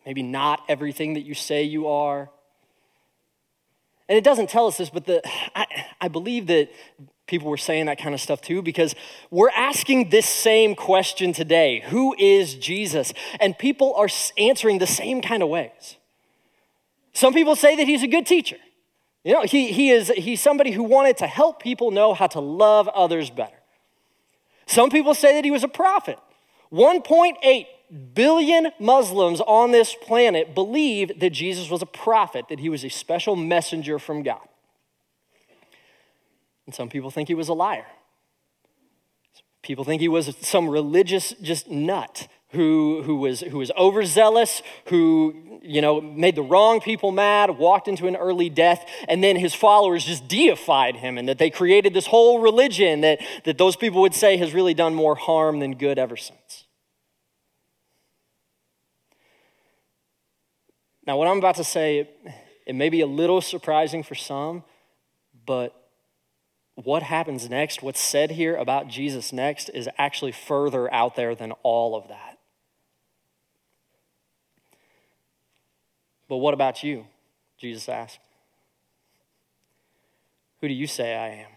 Maybe 0.06 0.22
not 0.22 0.62
everything 0.66 1.12
that 1.12 1.24
you 1.24 1.34
say 1.34 1.64
you 1.64 1.88
are. 1.88 2.30
And 4.08 4.16
it 4.16 4.24
doesn't 4.24 4.48
tell 4.48 4.66
us 4.66 4.78
this, 4.78 4.90
but 4.90 5.04
the, 5.04 5.20
I, 5.54 5.66
I 6.00 6.08
believe 6.08 6.46
that 6.46 6.70
people 7.26 7.50
were 7.50 7.56
saying 7.56 7.86
that 7.86 7.98
kind 7.98 8.14
of 8.14 8.20
stuff 8.20 8.40
too 8.40 8.62
because 8.62 8.94
we're 9.30 9.50
asking 9.50 10.10
this 10.10 10.26
same 10.26 10.74
question 10.74 11.32
today 11.32 11.82
Who 11.88 12.14
is 12.18 12.54
Jesus? 12.54 13.12
And 13.40 13.58
people 13.58 13.94
are 13.94 14.08
answering 14.38 14.78
the 14.78 14.86
same 14.86 15.20
kind 15.20 15.42
of 15.42 15.48
ways. 15.48 15.96
Some 17.12 17.32
people 17.32 17.56
say 17.56 17.76
that 17.76 17.86
he's 17.86 18.02
a 18.02 18.08
good 18.08 18.26
teacher. 18.26 18.58
You 19.24 19.32
know, 19.32 19.42
he, 19.42 19.72
he 19.72 19.90
is, 19.90 20.12
he's 20.16 20.40
somebody 20.40 20.70
who 20.70 20.84
wanted 20.84 21.16
to 21.16 21.26
help 21.26 21.60
people 21.60 21.90
know 21.90 22.14
how 22.14 22.28
to 22.28 22.40
love 22.40 22.86
others 22.88 23.28
better. 23.28 23.56
Some 24.66 24.90
people 24.90 25.14
say 25.14 25.34
that 25.34 25.44
he 25.44 25.50
was 25.50 25.64
a 25.64 25.68
prophet. 25.68 26.18
1.8 26.72 27.66
billion 28.14 28.72
Muslims 28.78 29.40
on 29.40 29.70
this 29.70 29.94
planet 29.94 30.54
believe 30.54 31.20
that 31.20 31.30
Jesus 31.30 31.70
was 31.70 31.82
a 31.82 31.86
prophet, 31.86 32.46
that 32.48 32.58
he 32.58 32.68
was 32.68 32.84
a 32.84 32.88
special 32.90 33.36
messenger 33.36 33.98
from 33.98 34.22
God. 34.22 34.46
And 36.66 36.74
some 36.74 36.88
people 36.88 37.10
think 37.10 37.28
he 37.28 37.34
was 37.34 37.48
a 37.48 37.54
liar. 37.54 37.86
People 39.62 39.84
think 39.84 40.00
he 40.00 40.08
was 40.08 40.36
some 40.40 40.68
religious 40.68 41.32
just 41.42 41.70
nut 41.70 42.28
who, 42.50 43.02
who, 43.02 43.16
was, 43.16 43.40
who 43.40 43.58
was 43.58 43.70
overzealous, 43.76 44.62
who 44.86 45.60
you 45.62 45.80
know, 45.80 46.00
made 46.00 46.36
the 46.36 46.42
wrong 46.42 46.80
people 46.80 47.10
mad, 47.10 47.58
walked 47.58 47.88
into 47.88 48.06
an 48.06 48.16
early 48.16 48.48
death, 48.48 48.88
and 49.08 49.22
then 49.22 49.36
his 49.36 49.54
followers 49.54 50.04
just 50.04 50.28
deified 50.28 50.96
him, 50.96 51.18
and 51.18 51.28
that 51.28 51.38
they 51.38 51.50
created 51.50 51.92
this 51.92 52.06
whole 52.06 52.40
religion 52.40 53.00
that, 53.00 53.20
that 53.44 53.58
those 53.58 53.76
people 53.76 54.00
would 54.00 54.14
say 54.14 54.36
has 54.36 54.54
really 54.54 54.74
done 54.74 54.94
more 54.94 55.16
harm 55.16 55.58
than 55.58 55.74
good 55.74 55.98
ever 55.98 56.16
since. 56.16 56.64
Now, 61.06 61.16
what 61.16 61.28
I'm 61.28 61.38
about 61.38 61.56
to 61.56 61.64
say, 61.64 61.98
it, 61.98 62.18
it 62.66 62.74
may 62.74 62.88
be 62.88 63.00
a 63.00 63.06
little 63.06 63.40
surprising 63.40 64.02
for 64.02 64.14
some, 64.14 64.64
but 65.46 65.74
what 66.74 67.02
happens 67.02 67.48
next, 67.48 67.82
what's 67.82 68.00
said 68.00 68.32
here 68.32 68.56
about 68.56 68.88
Jesus 68.88 69.32
next, 69.32 69.68
is 69.70 69.88
actually 69.98 70.32
further 70.32 70.92
out 70.92 71.16
there 71.16 71.34
than 71.34 71.52
all 71.62 71.96
of 71.96 72.08
that. 72.08 72.35
But 76.28 76.38
what 76.38 76.54
about 76.54 76.82
you? 76.82 77.06
Jesus 77.58 77.88
asked. 77.88 78.18
Who 80.60 80.68
do 80.68 80.74
you 80.74 80.86
say 80.86 81.14
I 81.14 81.28
am? 81.28 81.50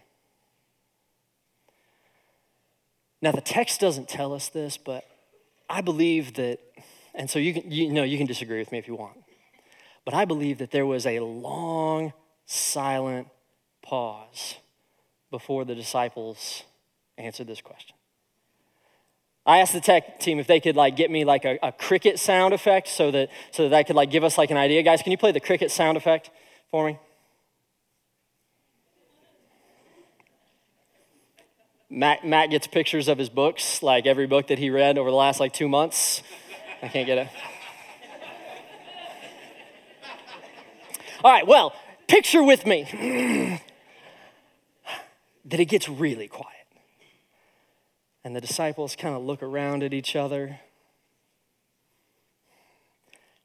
Now, 3.22 3.32
the 3.32 3.40
text 3.40 3.80
doesn't 3.80 4.08
tell 4.08 4.32
us 4.32 4.48
this, 4.48 4.78
but 4.78 5.04
I 5.68 5.82
believe 5.82 6.34
that, 6.34 6.58
and 7.14 7.28
so 7.28 7.38
you 7.38 7.52
can, 7.54 7.70
you 7.70 7.92
know, 7.92 8.02
you 8.02 8.16
can 8.16 8.26
disagree 8.26 8.58
with 8.58 8.72
me 8.72 8.78
if 8.78 8.88
you 8.88 8.94
want. 8.94 9.18
But 10.04 10.14
I 10.14 10.24
believe 10.24 10.58
that 10.58 10.70
there 10.70 10.86
was 10.86 11.06
a 11.06 11.20
long, 11.20 12.12
silent 12.46 13.28
pause 13.82 14.56
before 15.30 15.64
the 15.64 15.74
disciples 15.74 16.64
answered 17.18 17.46
this 17.46 17.60
question. 17.60 17.96
I 19.46 19.58
asked 19.58 19.72
the 19.72 19.80
tech 19.80 20.20
team 20.20 20.38
if 20.38 20.46
they 20.46 20.60
could 20.60 20.76
like 20.76 20.96
get 20.96 21.10
me 21.10 21.24
like 21.24 21.44
a, 21.44 21.58
a, 21.62 21.72
cricket 21.72 22.18
sound 22.18 22.52
effect 22.52 22.88
so 22.88 23.10
that 23.10 23.30
so 23.52 23.68
that 23.68 23.74
I 23.74 23.82
could 23.82 23.96
like 23.96 24.10
give 24.10 24.22
us 24.22 24.36
like 24.36 24.50
an 24.50 24.56
idea. 24.56 24.82
Guys, 24.82 25.02
can 25.02 25.12
you 25.12 25.18
play 25.18 25.32
the 25.32 25.40
cricket 25.40 25.70
sound 25.70 25.96
effect 25.96 26.30
for 26.70 26.86
me? 26.86 26.98
Matt, 31.92 32.24
Matt 32.24 32.50
gets 32.50 32.68
pictures 32.68 33.08
of 33.08 33.18
his 33.18 33.28
books, 33.28 33.82
like 33.82 34.06
every 34.06 34.28
book 34.28 34.46
that 34.46 34.58
he 34.58 34.70
read 34.70 34.96
over 34.96 35.10
the 35.10 35.16
last 35.16 35.40
like 35.40 35.52
two 35.52 35.68
months. 35.68 36.22
I 36.82 36.88
can't 36.88 37.06
get 37.06 37.18
it. 37.18 37.28
All 41.24 41.32
right, 41.32 41.46
well, 41.46 41.74
picture 42.06 42.42
with 42.42 42.64
me 42.64 42.84
that 45.44 45.60
it 45.60 45.66
gets 45.66 45.88
really 45.88 46.28
quiet. 46.28 46.59
And 48.22 48.36
the 48.36 48.40
disciples 48.40 48.96
kind 48.96 49.14
of 49.14 49.22
look 49.22 49.42
around 49.42 49.82
at 49.82 49.94
each 49.94 50.14
other. 50.14 50.60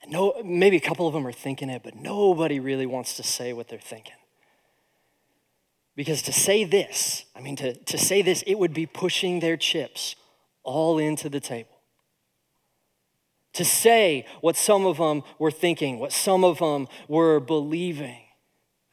And 0.01 0.11
no, 0.11 0.33
maybe 0.43 0.77
a 0.77 0.81
couple 0.81 1.07
of 1.07 1.13
them 1.13 1.25
are 1.25 1.31
thinking 1.31 1.69
it, 1.69 1.81
but 1.83 1.95
nobody 1.95 2.59
really 2.59 2.85
wants 2.85 3.15
to 3.17 3.23
say 3.23 3.53
what 3.53 3.69
they're 3.69 3.79
thinking. 3.79 4.15
Because 5.95 6.21
to 6.23 6.33
say 6.33 6.65
this, 6.65 7.23
I 7.35 7.39
mean, 7.39 7.55
to, 7.55 7.73
to 7.73 7.97
say 7.97 8.21
this, 8.21 8.43
it 8.45 8.55
would 8.55 8.73
be 8.73 8.85
pushing 8.85 9.39
their 9.39 9.55
chips 9.55 10.17
all 10.63 10.99
into 10.99 11.29
the 11.29 11.39
table. 11.39 11.79
to 13.55 13.65
say 13.65 14.25
what 14.41 14.55
some 14.55 14.85
of 14.85 14.97
them 14.97 15.23
were 15.39 15.51
thinking, 15.51 15.97
what 15.97 16.11
some 16.11 16.43
of 16.43 16.59
them 16.59 16.87
were 17.07 17.39
believing. 17.39 18.19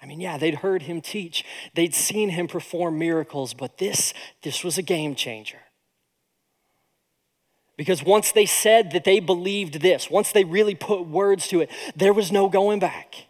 I 0.00 0.06
mean, 0.06 0.20
yeah, 0.20 0.38
they'd 0.38 0.56
heard 0.56 0.82
him 0.82 1.00
teach, 1.00 1.44
they'd 1.74 1.94
seen 1.94 2.30
him 2.30 2.48
perform 2.48 2.98
miracles, 2.98 3.54
but 3.54 3.78
this, 3.78 4.14
this 4.42 4.64
was 4.64 4.78
a 4.78 4.82
game 4.82 5.14
changer. 5.14 5.58
Because 7.76 8.02
once 8.02 8.32
they 8.32 8.46
said 8.46 8.92
that 8.92 9.04
they 9.04 9.18
believed 9.18 9.80
this, 9.80 10.10
once 10.10 10.32
they 10.32 10.44
really 10.44 10.74
put 10.74 11.06
words 11.06 11.48
to 11.48 11.60
it, 11.60 11.70
there 11.96 12.12
was 12.12 12.30
no 12.30 12.48
going 12.48 12.78
back. 12.78 13.26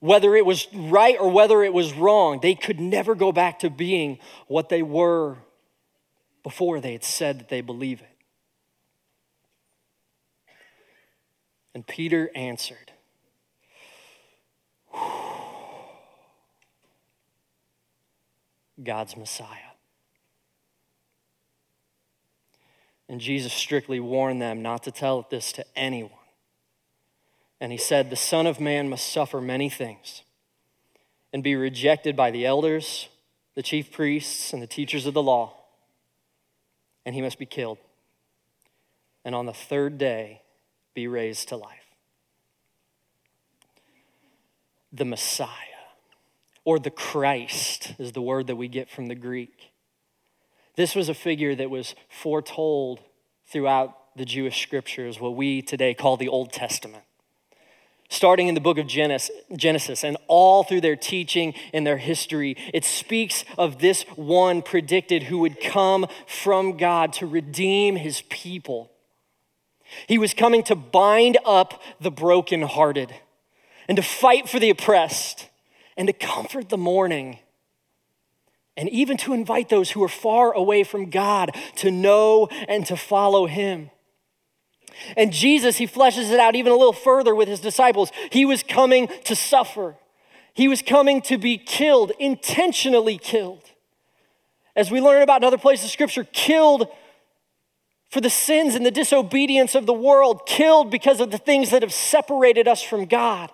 Whether 0.00 0.36
it 0.36 0.44
was 0.46 0.66
right 0.74 1.16
or 1.18 1.30
whether 1.30 1.62
it 1.62 1.72
was 1.72 1.92
wrong, 1.94 2.40
they 2.40 2.54
could 2.54 2.80
never 2.80 3.14
go 3.14 3.32
back 3.32 3.60
to 3.60 3.70
being 3.70 4.18
what 4.46 4.68
they 4.68 4.82
were 4.82 5.38
before 6.42 6.80
they 6.80 6.92
had 6.92 7.04
said 7.04 7.40
that 7.40 7.48
they 7.48 7.60
believe 7.60 8.00
it. 8.00 8.06
And 11.74 11.86
Peter 11.86 12.30
answered, 12.34 12.92
God's 18.82 19.16
Messiah. 19.16 19.77
And 23.08 23.20
Jesus 23.20 23.52
strictly 23.52 24.00
warned 24.00 24.42
them 24.42 24.62
not 24.62 24.82
to 24.82 24.90
tell 24.90 25.26
this 25.30 25.52
to 25.52 25.64
anyone. 25.76 26.12
And 27.60 27.72
he 27.72 27.78
said, 27.78 28.10
The 28.10 28.16
Son 28.16 28.46
of 28.46 28.60
Man 28.60 28.88
must 28.88 29.10
suffer 29.10 29.40
many 29.40 29.68
things 29.68 30.22
and 31.32 31.42
be 31.42 31.56
rejected 31.56 32.16
by 32.16 32.30
the 32.30 32.46
elders, 32.46 33.08
the 33.54 33.62
chief 33.62 33.90
priests, 33.92 34.52
and 34.52 34.62
the 34.62 34.66
teachers 34.66 35.06
of 35.06 35.14
the 35.14 35.22
law, 35.22 35.54
and 37.04 37.14
he 37.14 37.22
must 37.22 37.38
be 37.38 37.46
killed. 37.46 37.78
And 39.24 39.34
on 39.34 39.46
the 39.46 39.52
third 39.52 39.98
day, 39.98 40.42
be 40.94 41.08
raised 41.08 41.48
to 41.48 41.56
life. 41.56 41.78
The 44.92 45.04
Messiah, 45.04 45.48
or 46.64 46.78
the 46.78 46.90
Christ, 46.90 47.94
is 47.98 48.12
the 48.12 48.22
word 48.22 48.46
that 48.46 48.56
we 48.56 48.68
get 48.68 48.88
from 48.88 49.06
the 49.06 49.14
Greek. 49.14 49.67
This 50.78 50.94
was 50.94 51.08
a 51.08 51.14
figure 51.14 51.56
that 51.56 51.70
was 51.70 51.96
foretold 52.08 53.00
throughout 53.48 53.96
the 54.14 54.24
Jewish 54.24 54.62
scriptures, 54.62 55.18
what 55.18 55.34
we 55.34 55.60
today 55.60 55.92
call 55.92 56.16
the 56.16 56.28
Old 56.28 56.52
Testament. 56.52 57.02
Starting 58.08 58.46
in 58.46 58.54
the 58.54 58.60
book 58.60 58.78
of 58.78 58.86
Genesis 58.86 60.04
and 60.04 60.16
all 60.28 60.62
through 60.62 60.80
their 60.80 60.94
teaching 60.94 61.52
and 61.74 61.84
their 61.84 61.96
history, 61.96 62.56
it 62.72 62.84
speaks 62.84 63.44
of 63.58 63.80
this 63.80 64.04
one 64.14 64.62
predicted 64.62 65.24
who 65.24 65.38
would 65.38 65.60
come 65.60 66.06
from 66.28 66.76
God 66.76 67.12
to 67.14 67.26
redeem 67.26 67.96
his 67.96 68.22
people. 68.28 68.88
He 70.06 70.16
was 70.16 70.32
coming 70.32 70.62
to 70.62 70.76
bind 70.76 71.38
up 71.44 71.82
the 72.00 72.12
brokenhearted 72.12 73.12
and 73.88 73.96
to 73.96 74.02
fight 74.02 74.48
for 74.48 74.60
the 74.60 74.70
oppressed 74.70 75.48
and 75.96 76.06
to 76.06 76.12
comfort 76.12 76.68
the 76.68 76.78
mourning 76.78 77.40
and 78.78 78.88
even 78.90 79.16
to 79.18 79.34
invite 79.34 79.68
those 79.68 79.90
who 79.90 80.02
are 80.04 80.08
far 80.08 80.52
away 80.52 80.84
from 80.84 81.10
God 81.10 81.54
to 81.76 81.90
know 81.90 82.46
and 82.68 82.86
to 82.86 82.96
follow 82.96 83.46
Him. 83.46 83.90
And 85.16 85.32
Jesus, 85.32 85.76
He 85.76 85.86
fleshes 85.86 86.30
it 86.30 86.38
out 86.38 86.54
even 86.54 86.70
a 86.70 86.76
little 86.76 86.92
further 86.92 87.34
with 87.34 87.48
His 87.48 87.58
disciples. 87.58 88.12
He 88.30 88.44
was 88.44 88.62
coming 88.62 89.08
to 89.24 89.34
suffer, 89.34 89.96
He 90.54 90.68
was 90.68 90.80
coming 90.80 91.20
to 91.22 91.36
be 91.36 91.58
killed, 91.58 92.12
intentionally 92.20 93.18
killed. 93.18 93.64
As 94.76 94.92
we 94.92 95.00
learn 95.00 95.22
about 95.22 95.42
in 95.42 95.46
other 95.48 95.58
places 95.58 95.86
of 95.86 95.90
Scripture, 95.90 96.22
killed 96.32 96.86
for 98.10 98.20
the 98.20 98.30
sins 98.30 98.76
and 98.76 98.86
the 98.86 98.92
disobedience 98.92 99.74
of 99.74 99.86
the 99.86 99.92
world, 99.92 100.46
killed 100.46 100.92
because 100.92 101.20
of 101.20 101.32
the 101.32 101.38
things 101.38 101.70
that 101.70 101.82
have 101.82 101.92
separated 101.92 102.68
us 102.68 102.80
from 102.80 103.06
God 103.06 103.50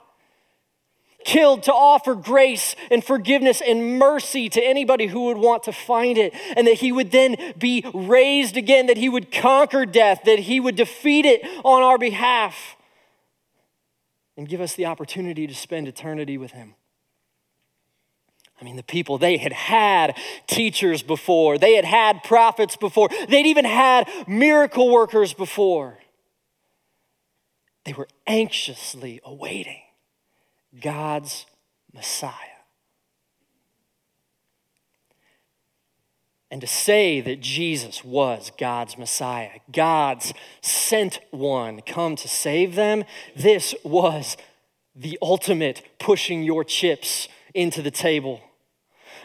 killed 1.25 1.63
to 1.65 1.73
offer 1.73 2.15
grace 2.15 2.77
and 2.91 3.03
forgiveness 3.03 3.61
and 3.61 3.99
mercy 3.99 4.49
to 4.51 4.61
anybody 4.63 5.07
who 5.07 5.25
would 5.25 5.39
want 5.39 5.63
to 5.65 5.73
find 5.73 6.19
it, 6.19 6.35
and 6.57 6.67
that 6.67 6.75
he 6.75 6.93
would 6.93 7.11
then 7.11 7.37
be 7.59 7.85
raised 7.95 8.57
again, 8.57 8.87
that 8.87 8.97
he 8.97 9.09
would 9.09 9.33
conquer 9.33 9.87
death, 9.87 10.21
that 10.25 10.41
he 10.41 10.61
would 10.61 10.77
defeat 10.77 11.25
it 11.25 11.43
on 11.65 11.83
our 11.83 11.99
behalf, 11.99 12.77
and 14.37 14.49
give 14.49 14.61
us 14.61 14.75
the 14.75 14.87
opportunity 14.87 15.47
to 15.47 15.55
spend 15.55 15.89
eternity 15.89 16.37
with 16.37 16.53
him. 16.53 16.75
I 18.61 18.65
mean, 18.65 18.77
the 18.77 18.83
people, 18.83 19.19
they 19.19 19.37
had 19.37 19.53
had 19.53 20.17
teachers 20.47 21.03
before, 21.03 21.59
they 21.59 21.75
had 21.75 21.85
had 21.85 22.23
prophets 22.23 22.77
before, 22.77 23.09
they'd 23.29 23.47
even 23.47 23.65
had 23.65 24.09
miracle 24.27 24.91
workers 24.91 25.35
before. 25.35 25.99
They 27.85 27.93
were 27.93 28.09
anxiously 28.27 29.21
awaiting 29.25 29.84
God's 30.81 31.47
Messiah. 31.93 32.33
And 36.51 36.61
to 36.61 36.67
say 36.69 37.21
that 37.21 37.41
Jesus 37.41 38.05
was 38.05 38.53
God's 38.59 38.97
Messiah, 38.97 39.59
God's 39.73 40.33
sent 40.61 41.19
one 41.33 41.81
come 41.81 42.15
to 42.17 42.29
save 42.29 42.77
them, 42.77 43.05
this 43.35 43.75
was 43.83 44.37
the 44.95 45.19
ultimate 45.21 45.83
pushing 45.99 46.45
your 46.45 46.63
chips 46.63 47.27
into 47.55 47.83
the 47.83 47.91
table. 47.91 48.41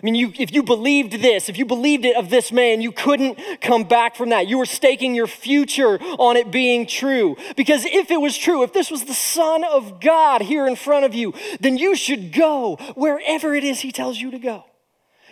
I 0.02 0.06
mean, 0.06 0.16
you, 0.16 0.32
if 0.40 0.54
you 0.54 0.64
believed 0.64 1.12
this, 1.22 1.50
if 1.50 1.58
you 1.58 1.66
believed 1.66 2.06
it 2.06 2.16
of 2.16 2.30
this 2.30 2.54
man, 2.54 2.82
you 2.82 2.94
couldn't 2.94 3.38
come 3.60 3.84
back 3.84 4.16
from 4.16 4.30
that. 4.30 4.48
You 4.48 4.58
were 4.58 4.66
staking 4.66 5.14
your 5.14 5.28
future 5.28 6.00
on 6.18 6.38
it 6.38 6.52
being 6.52 6.88
true. 6.88 7.36
Because 7.58 7.84
if 7.84 8.10
it 8.10 8.22
was 8.22 8.38
true, 8.38 8.64
if 8.64 8.72
this 8.72 8.90
was 8.90 9.04
the 9.04 9.14
Son 9.14 9.66
of 9.66 10.00
God 10.00 10.42
here 10.42 10.68
in 10.68 10.78
front 10.78 11.04
of 11.04 11.14
you, 11.14 11.34
then 11.60 11.78
you 11.78 11.98
should 11.98 12.32
go 12.32 12.78
wherever 12.96 13.54
it 13.54 13.66
is 13.66 13.82
he 13.82 13.92
tells 13.92 14.18
you 14.18 14.32
to 14.32 14.40
go. 14.40 14.64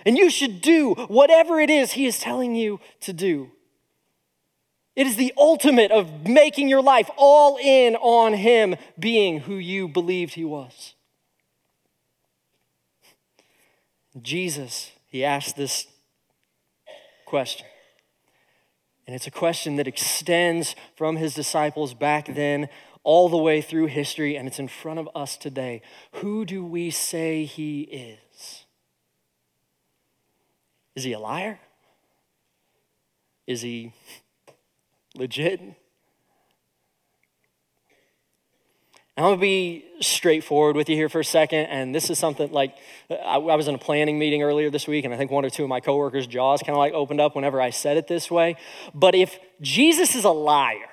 And 0.05 0.17
you 0.17 0.29
should 0.29 0.61
do 0.61 0.95
whatever 1.07 1.61
it 1.61 1.69
is 1.69 1.93
he 1.93 2.05
is 2.05 2.19
telling 2.19 2.53
you 2.53 2.81
to 3.01 3.13
do. 3.13 3.51
It 4.97 5.07
is 5.07 5.15
the 5.15 5.33
ultimate 5.37 5.91
of 5.91 6.27
making 6.27 6.67
your 6.67 6.81
life 6.81 7.09
all 7.15 7.57
in 7.57 7.95
on 7.95 8.33
him 8.33 8.75
being 8.99 9.39
who 9.41 9.55
you 9.55 9.87
believed 9.87 10.33
he 10.33 10.43
was. 10.43 10.95
Jesus, 14.21 14.91
he 15.07 15.23
asked 15.23 15.55
this 15.55 15.87
question. 17.25 17.65
And 19.05 19.15
it's 19.15 19.27
a 19.27 19.31
question 19.31 19.77
that 19.77 19.87
extends 19.87 20.75
from 20.95 21.15
his 21.15 21.33
disciples 21.33 21.93
back 21.93 22.33
then 22.33 22.67
all 23.03 23.29
the 23.29 23.37
way 23.37 23.61
through 23.61 23.85
history, 23.85 24.35
and 24.35 24.47
it's 24.47 24.59
in 24.59 24.67
front 24.67 24.99
of 24.99 25.07
us 25.15 25.37
today. 25.37 25.81
Who 26.15 26.43
do 26.43 26.65
we 26.65 26.89
say 26.89 27.45
he 27.45 27.81
is? 27.83 28.65
Is 30.93 31.05
he 31.05 31.13
a 31.13 31.19
liar? 31.19 31.59
Is 33.45 33.61
he 33.61 33.93
legit? 35.15 35.61
I'm 39.17 39.23
gonna 39.23 39.37
be 39.37 39.83
straightforward 39.99 40.75
with 40.75 40.89
you 40.89 40.95
here 40.95 41.09
for 41.09 41.21
a 41.21 41.25
second, 41.25 41.65
and 41.65 41.93
this 41.93 42.11
is 42.11 42.19
something 42.19 42.51
like 42.51 42.75
I, 43.09 43.37
I, 43.37 43.55
was 43.55 43.67
in 43.67 43.73
a 43.73 43.79
planning 43.79 44.19
meeting 44.19 44.43
earlier 44.43 44.69
this 44.69 44.87
week, 44.87 45.05
and 45.05 45.13
I 45.13 45.17
think 45.17 45.31
one 45.31 45.43
or 45.43 45.49
two 45.49 45.63
of 45.63 45.69
my 45.69 45.79
coworkers' 45.79 46.27
jaws 46.27 46.61
kind 46.61 46.75
of 46.75 46.77
like 46.77 46.93
opened 46.93 47.19
up 47.19 47.35
whenever 47.35 47.59
I 47.59 47.71
said 47.71 47.97
it 47.97 48.07
this 48.07 48.29
way. 48.29 48.57
But 48.93 49.15
if 49.15 49.39
Jesus 49.59 50.13
is 50.13 50.23
a 50.23 50.29
liar, 50.29 50.89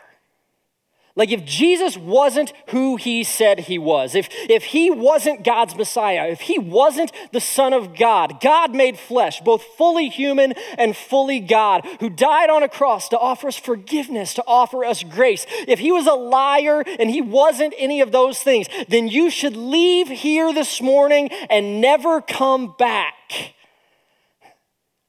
like, 1.17 1.31
if 1.31 1.45
Jesus 1.45 1.97
wasn't 1.97 2.53
who 2.71 2.97
he 2.97 3.23
said 3.23 3.61
he 3.61 3.79
was, 3.79 4.17
if, 4.17 4.29
if 4.33 4.65
he 4.65 4.91
wasn't 4.91 5.45
God's 5.45 5.77
Messiah, 5.77 6.27
if 6.27 6.41
he 6.41 6.59
wasn't 6.59 7.13
the 7.31 7.41
Son 7.41 7.73
of 7.73 7.97
God, 7.97 8.41
God 8.41 8.75
made 8.75 8.99
flesh, 8.99 9.41
both 9.41 9.63
fully 9.63 10.09
human 10.09 10.55
and 10.77 10.97
fully 10.97 11.39
God, 11.39 11.87
who 12.01 12.11
died 12.11 12.51
on 12.51 12.65
a 12.65 12.69
cross 12.69 13.09
to 13.11 13.19
offer 13.19 13.47
us 13.47 13.57
forgiveness, 13.57 14.35
to 14.35 14.45
offer 14.45 14.85
us 14.85 15.05
grace, 15.05 15.47
if 15.69 15.79
he 15.79 15.93
was 15.93 16.09
a 16.09 16.15
liar 16.15 16.83
and 16.99 17.09
he 17.09 17.21
wasn't 17.21 17.75
any 17.79 18.01
of 18.01 18.11
those 18.11 18.41
things, 18.41 18.67
then 18.89 19.07
you 19.07 19.31
should 19.31 19.55
leave 19.55 20.09
here 20.09 20.53
this 20.53 20.83
morning 20.83 21.29
and 21.49 21.81
never 21.81 22.21
come 22.23 22.75
back. 22.77 23.15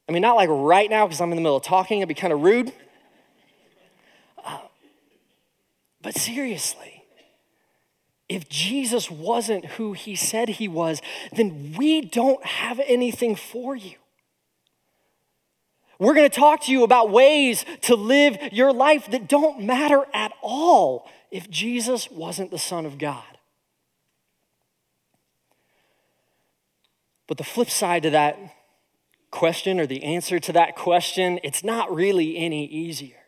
I 0.07 0.11
mean, 0.11 0.21
not 0.21 0.35
like 0.35 0.49
right 0.51 0.87
now 0.87 1.07
because 1.07 1.19
I'm 1.19 1.31
in 1.31 1.35
the 1.37 1.41
middle 1.41 1.57
of 1.57 1.63
talking, 1.63 1.97
it'd 1.97 2.09
be 2.09 2.13
kind 2.13 2.31
of 2.31 2.43
rude. 2.43 2.71
But 6.05 6.19
seriously, 6.19 7.03
if 8.29 8.47
Jesus 8.47 9.09
wasn't 9.09 9.65
who 9.65 9.93
he 9.93 10.15
said 10.15 10.49
he 10.49 10.67
was, 10.67 11.01
then 11.33 11.73
we 11.75 12.01
don't 12.01 12.45
have 12.45 12.79
anything 12.85 13.35
for 13.35 13.75
you. 13.75 13.95
We're 15.97 16.13
going 16.13 16.29
to 16.29 16.39
talk 16.39 16.61
to 16.65 16.71
you 16.71 16.83
about 16.83 17.09
ways 17.09 17.65
to 17.81 17.95
live 17.95 18.37
your 18.51 18.71
life 18.71 19.09
that 19.09 19.27
don't 19.27 19.63
matter 19.63 20.05
at 20.13 20.31
all 20.43 21.09
if 21.31 21.49
Jesus 21.49 22.07
wasn't 22.11 22.51
the 22.51 22.59
Son 22.59 22.85
of 22.85 22.99
God. 22.99 23.23
But 27.25 27.37
the 27.37 27.43
flip 27.43 27.71
side 27.71 28.03
to 28.03 28.11
that 28.11 28.37
question 29.31 29.79
or 29.79 29.87
the 29.87 30.03
answer 30.03 30.37
to 30.37 30.53
that 30.53 30.75
question, 30.75 31.39
it's 31.43 31.63
not 31.63 31.91
really 31.91 32.37
any 32.37 32.67
easier. 32.67 33.24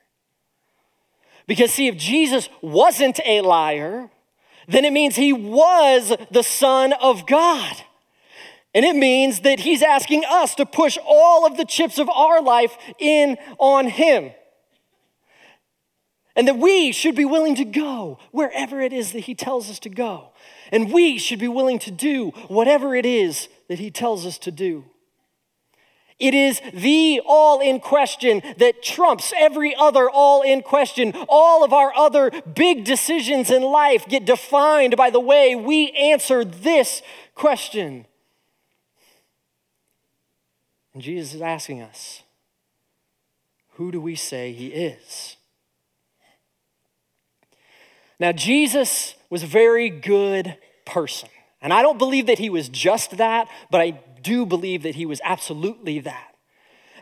Because, 1.47 1.73
see, 1.73 1.87
if 1.87 1.95
Jesus 1.95 2.49
wasn't 2.61 3.19
a 3.25 3.41
liar, 3.41 4.09
then 4.67 4.83
it 4.83 4.91
means 4.91 5.15
he 5.15 5.33
was 5.33 6.13
the 6.29 6.43
Son 6.43 6.93
of 6.93 7.25
God. 7.25 7.83
And 8.75 8.85
it 8.85 8.95
means 8.95 9.39
that 9.39 9.61
he's 9.61 9.81
asking 9.81 10.23
us 10.29 10.53
to 10.55 10.65
push 10.65 10.97
all 11.03 11.47
of 11.47 11.57
the 11.57 11.65
chips 11.65 11.97
of 11.97 12.09
our 12.09 12.41
life 12.41 12.77
in 12.99 13.37
on 13.57 13.87
him. 13.87 14.31
And 16.35 16.47
that 16.47 16.57
we 16.57 16.91
should 16.91 17.15
be 17.15 17.25
willing 17.25 17.55
to 17.55 17.65
go 17.65 18.19
wherever 18.31 18.79
it 18.79 18.93
is 18.93 19.13
that 19.13 19.21
he 19.21 19.33
tells 19.33 19.71
us 19.71 19.79
to 19.79 19.89
go. 19.89 20.29
And 20.71 20.93
we 20.93 21.17
should 21.17 21.39
be 21.39 21.47
willing 21.47 21.79
to 21.79 21.91
do 21.91 22.29
whatever 22.49 22.93
it 22.93 23.05
is 23.05 23.47
that 23.69 23.79
he 23.79 23.89
tells 23.89 24.25
us 24.25 24.37
to 24.39 24.51
do. 24.51 24.83
It 26.19 26.33
is 26.33 26.61
the 26.73 27.21
all 27.25 27.59
in 27.59 27.79
question 27.79 28.41
that 28.57 28.81
trumps 28.81 29.33
every 29.37 29.75
other 29.75 30.09
all 30.09 30.41
in 30.41 30.61
question. 30.61 31.13
All 31.29 31.63
of 31.63 31.73
our 31.73 31.93
other 31.95 32.31
big 32.55 32.85
decisions 32.85 33.51
in 33.51 33.61
life 33.61 34.07
get 34.07 34.25
defined 34.25 34.97
by 34.97 35.11
the 35.11 35.19
way 35.19 35.55
we 35.55 35.91
answer 35.91 36.43
this 36.43 37.03
question. 37.35 38.07
And 40.93 41.03
Jesus 41.03 41.35
is 41.35 41.41
asking 41.41 41.81
us 41.81 42.23
who 43.73 43.91
do 43.91 44.01
we 44.01 44.15
say 44.15 44.53
he 44.53 44.69
is? 44.69 45.37
Now, 48.19 48.31
Jesus 48.31 49.13
was 49.29 49.43
a 49.43 49.47
very 49.47 49.91
good 49.91 50.57
person. 50.83 51.29
And 51.61 51.71
I 51.71 51.83
don't 51.83 51.99
believe 51.99 52.25
that 52.25 52.39
he 52.39 52.49
was 52.49 52.69
just 52.69 53.17
that, 53.17 53.47
but 53.69 53.81
I 53.81 53.99
do 54.27 54.45
believe 54.45 54.83
that 54.83 54.95
he 54.95 55.05
was 55.05 55.21
absolutely 55.23 55.99
that. 55.99 56.33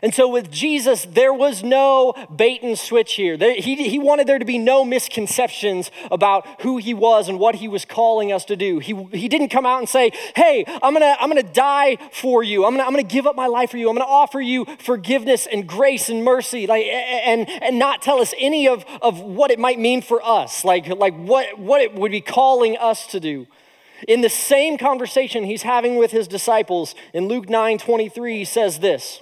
And 0.02 0.14
so 0.14 0.28
with 0.28 0.50
Jesus, 0.50 1.06
there 1.06 1.32
was 1.32 1.62
no 1.62 2.12
bait 2.36 2.62
and 2.62 2.78
switch 2.78 3.14
here. 3.14 3.36
There, 3.36 3.54
he, 3.54 3.88
he 3.88 3.98
wanted 3.98 4.26
there 4.26 4.38
to 4.38 4.44
be 4.44 4.58
no 4.58 4.84
misconceptions 4.84 5.90
about 6.10 6.46
who 6.60 6.76
he 6.76 6.92
was 6.92 7.28
and 7.30 7.38
what 7.38 7.56
he 7.56 7.66
was 7.66 7.86
calling 7.86 8.30
us 8.30 8.44
to 8.46 8.56
do. 8.56 8.78
He, 8.78 8.92
he 9.12 9.26
didn't 9.26 9.48
come 9.48 9.64
out 9.64 9.78
and 9.78 9.88
say, 9.88 10.12
Hey, 10.34 10.64
I'm 10.66 10.92
gonna, 10.92 11.16
I'm 11.18 11.30
gonna 11.30 11.42
die 11.42 11.96
for 12.12 12.42
you. 12.42 12.66
I'm 12.66 12.74
gonna, 12.74 12.84
I'm 12.84 12.90
gonna 12.90 13.04
give 13.04 13.26
up 13.26 13.36
my 13.36 13.46
life 13.46 13.70
for 13.70 13.78
you. 13.78 13.88
I'm 13.88 13.96
gonna 13.96 14.10
offer 14.10 14.40
you 14.40 14.66
forgiveness 14.80 15.48
and 15.50 15.66
grace 15.66 16.10
and 16.10 16.22
mercy, 16.22 16.66
like, 16.66 16.84
and, 16.84 17.48
and 17.48 17.78
not 17.78 18.02
tell 18.02 18.20
us 18.20 18.34
any 18.38 18.68
of, 18.68 18.84
of 19.00 19.20
what 19.20 19.50
it 19.50 19.58
might 19.58 19.78
mean 19.78 20.02
for 20.02 20.20
us, 20.22 20.62
like, 20.64 20.88
like 20.88 21.16
what, 21.16 21.58
what 21.58 21.80
it 21.80 21.94
would 21.94 22.12
be 22.12 22.20
calling 22.20 22.76
us 22.76 23.06
to 23.08 23.18
do. 23.18 23.46
In 24.06 24.20
the 24.20 24.28
same 24.28 24.78
conversation 24.78 25.44
he's 25.44 25.62
having 25.62 25.96
with 25.96 26.10
his 26.10 26.28
disciples 26.28 26.94
in 27.14 27.28
Luke 27.28 27.48
9 27.48 27.78
23, 27.78 28.38
he 28.38 28.44
says 28.44 28.80
this 28.80 29.20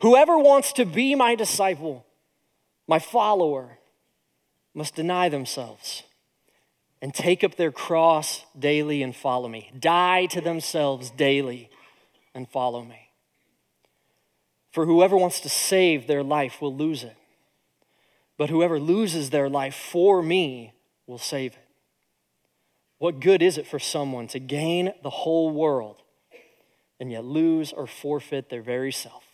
Whoever 0.00 0.38
wants 0.38 0.72
to 0.74 0.84
be 0.84 1.14
my 1.14 1.34
disciple, 1.34 2.04
my 2.86 2.98
follower, 2.98 3.78
must 4.74 4.94
deny 4.94 5.28
themselves 5.28 6.04
and 7.00 7.14
take 7.14 7.44
up 7.44 7.56
their 7.56 7.72
cross 7.72 8.44
daily 8.58 9.02
and 9.02 9.14
follow 9.14 9.48
me. 9.48 9.70
Die 9.78 10.26
to 10.26 10.40
themselves 10.40 11.10
daily 11.10 11.70
and 12.34 12.48
follow 12.48 12.82
me. 12.82 13.08
For 14.72 14.86
whoever 14.86 15.16
wants 15.16 15.40
to 15.40 15.48
save 15.48 16.06
their 16.06 16.22
life 16.22 16.60
will 16.60 16.74
lose 16.74 17.02
it, 17.02 17.16
but 18.36 18.50
whoever 18.50 18.78
loses 18.78 19.30
their 19.30 19.48
life 19.48 19.74
for 19.74 20.22
me 20.22 20.72
will 21.06 21.18
save 21.18 21.54
it. 21.54 21.67
What 22.98 23.20
good 23.20 23.42
is 23.42 23.58
it 23.58 23.66
for 23.66 23.78
someone 23.78 24.26
to 24.28 24.40
gain 24.40 24.92
the 25.02 25.10
whole 25.10 25.50
world 25.50 26.02
and 26.98 27.10
yet 27.12 27.24
lose 27.24 27.72
or 27.72 27.86
forfeit 27.86 28.50
their 28.50 28.62
very 28.62 28.92
self? 28.92 29.24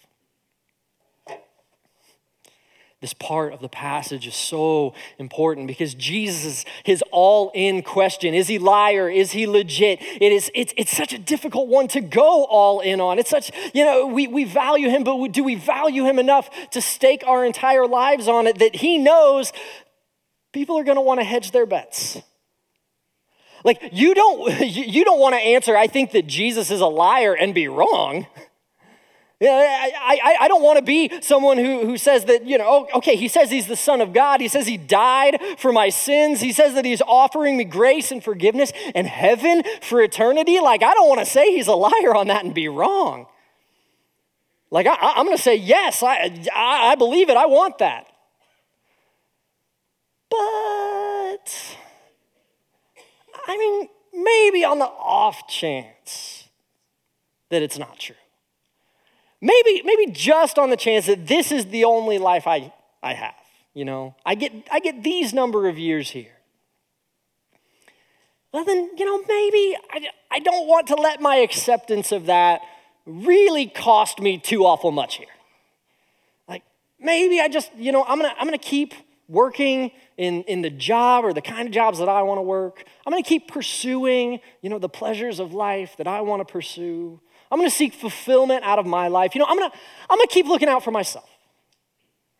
This 3.00 3.12
part 3.12 3.52
of 3.52 3.60
the 3.60 3.68
passage 3.68 4.26
is 4.26 4.34
so 4.34 4.94
important 5.18 5.66
because 5.66 5.94
Jesus, 5.94 6.64
his 6.84 7.04
all 7.10 7.50
in 7.54 7.82
question 7.82 8.32
is 8.32 8.48
he 8.48 8.58
liar? 8.58 9.10
Is 9.10 9.32
he 9.32 9.46
legit? 9.46 9.98
It 10.00 10.32
is, 10.32 10.50
it's, 10.54 10.72
it's 10.74 10.96
such 10.96 11.12
a 11.12 11.18
difficult 11.18 11.68
one 11.68 11.86
to 11.88 12.00
go 12.00 12.44
all 12.44 12.80
in 12.80 13.02
on. 13.02 13.18
It's 13.18 13.28
such, 13.28 13.50
you 13.74 13.84
know, 13.84 14.06
we, 14.06 14.26
we 14.26 14.44
value 14.44 14.88
him, 14.88 15.04
but 15.04 15.32
do 15.32 15.44
we 15.44 15.54
value 15.54 16.04
him 16.04 16.18
enough 16.18 16.48
to 16.70 16.80
stake 16.80 17.22
our 17.26 17.44
entire 17.44 17.86
lives 17.86 18.26
on 18.26 18.46
it 18.46 18.58
that 18.58 18.76
he 18.76 18.96
knows 18.96 19.52
people 20.52 20.78
are 20.78 20.84
going 20.84 20.96
to 20.96 21.02
want 21.02 21.20
to 21.20 21.24
hedge 21.24 21.50
their 21.50 21.66
bets? 21.66 22.22
Like 23.64 23.90
you 23.92 24.14
don't 24.14 24.60
you 24.60 25.04
don't 25.04 25.18
want 25.18 25.34
to 25.34 25.40
answer 25.40 25.76
I 25.76 25.86
think 25.86 26.12
that 26.12 26.26
Jesus 26.26 26.70
is 26.70 26.80
a 26.80 26.86
liar 26.86 27.34
and 27.34 27.54
be 27.54 27.66
wrong. 27.66 28.26
Yeah, 29.40 29.50
I, 29.50 30.20
I, 30.24 30.36
I 30.44 30.48
don't 30.48 30.62
want 30.62 30.78
to 30.78 30.84
be 30.84 31.10
someone 31.20 31.58
who, 31.58 31.84
who 31.84 31.98
says 31.98 32.24
that, 32.26 32.46
you 32.46 32.56
know, 32.56 32.64
oh, 32.66 32.98
okay, 32.98 33.16
he 33.16 33.26
says 33.28 33.50
he's 33.50 33.66
the 33.66 33.76
Son 33.76 34.00
of 34.00 34.12
God. 34.12 34.40
He 34.40 34.48
says 34.48 34.66
he 34.66 34.78
died 34.78 35.38
for 35.58 35.72
my 35.72 35.90
sins. 35.90 36.40
He 36.40 36.52
says 36.52 36.74
that 36.74 36.84
he's 36.84 37.02
offering 37.02 37.56
me 37.56 37.64
grace 37.64 38.12
and 38.12 38.22
forgiveness 38.22 38.72
and 38.94 39.06
heaven 39.06 39.62
for 39.82 40.00
eternity. 40.00 40.60
Like, 40.60 40.82
I 40.82 40.94
don't 40.94 41.08
want 41.08 41.20
to 41.20 41.26
say 41.26 41.52
he's 41.52 41.66
a 41.66 41.74
liar 41.74 42.14
on 42.14 42.28
that 42.28 42.44
and 42.44 42.54
be 42.54 42.68
wrong. 42.68 43.26
Like, 44.70 44.86
I, 44.86 45.14
am 45.16 45.26
going 45.26 45.36
to 45.36 45.42
say, 45.42 45.56
yes, 45.56 46.02
I, 46.02 46.32
I 46.54 46.94
believe 46.94 47.28
it. 47.28 47.36
I 47.36 47.46
want 47.46 47.78
that. 47.78 48.06
But 50.30 51.76
I 53.46 53.56
mean, 53.56 53.88
maybe 54.12 54.64
on 54.64 54.78
the 54.78 54.86
off 54.86 55.48
chance 55.48 56.48
that 57.50 57.62
it's 57.62 57.78
not 57.78 57.98
true. 57.98 58.16
Maybe, 59.40 59.82
maybe 59.84 60.10
just 60.10 60.58
on 60.58 60.70
the 60.70 60.76
chance 60.76 61.06
that 61.06 61.26
this 61.26 61.52
is 61.52 61.66
the 61.66 61.84
only 61.84 62.18
life 62.18 62.46
I, 62.46 62.72
I 63.02 63.12
have. 63.14 63.34
You 63.74 63.84
know, 63.84 64.14
I 64.24 64.36
get, 64.36 64.52
I 64.70 64.80
get 64.80 65.02
these 65.02 65.34
number 65.34 65.68
of 65.68 65.78
years 65.78 66.10
here. 66.10 66.32
Well, 68.52 68.64
then, 68.64 68.90
you 68.96 69.04
know, 69.04 69.18
maybe 69.26 69.76
I, 69.90 70.08
I 70.30 70.38
don't 70.38 70.68
want 70.68 70.86
to 70.86 70.94
let 70.94 71.20
my 71.20 71.36
acceptance 71.36 72.12
of 72.12 72.26
that 72.26 72.60
really 73.04 73.66
cost 73.66 74.20
me 74.20 74.38
too 74.38 74.64
awful 74.64 74.92
much 74.92 75.16
here. 75.16 75.26
Like, 76.48 76.62
maybe 77.00 77.40
I 77.40 77.48
just, 77.48 77.74
you 77.76 77.90
know, 77.90 78.04
I'm 78.04 78.18
gonna, 78.18 78.34
I'm 78.38 78.46
gonna 78.46 78.58
keep 78.58 78.94
working 79.28 79.90
in, 80.16 80.42
in 80.44 80.62
the 80.62 80.70
job 80.70 81.24
or 81.24 81.32
the 81.32 81.42
kind 81.42 81.66
of 81.66 81.74
jobs 81.74 81.98
that 81.98 82.08
I 82.08 82.22
want 82.22 82.38
to 82.38 82.42
work. 82.42 82.84
I'm 83.06 83.12
going 83.12 83.22
to 83.22 83.28
keep 83.28 83.48
pursuing, 83.48 84.40
you 84.60 84.70
know, 84.70 84.78
the 84.78 84.88
pleasures 84.88 85.40
of 85.40 85.52
life 85.52 85.96
that 85.98 86.06
I 86.06 86.20
want 86.20 86.46
to 86.46 86.52
pursue. 86.52 87.20
I'm 87.50 87.58
going 87.58 87.70
to 87.70 87.74
seek 87.74 87.94
fulfillment 87.94 88.64
out 88.64 88.78
of 88.78 88.86
my 88.86 89.08
life. 89.08 89.34
You 89.34 89.40
know, 89.40 89.46
I'm 89.48 89.58
going 89.58 89.70
to, 89.70 89.76
I'm 90.10 90.18
going 90.18 90.28
to 90.28 90.34
keep 90.34 90.46
looking 90.46 90.68
out 90.68 90.82
for 90.84 90.90
myself. 90.90 91.28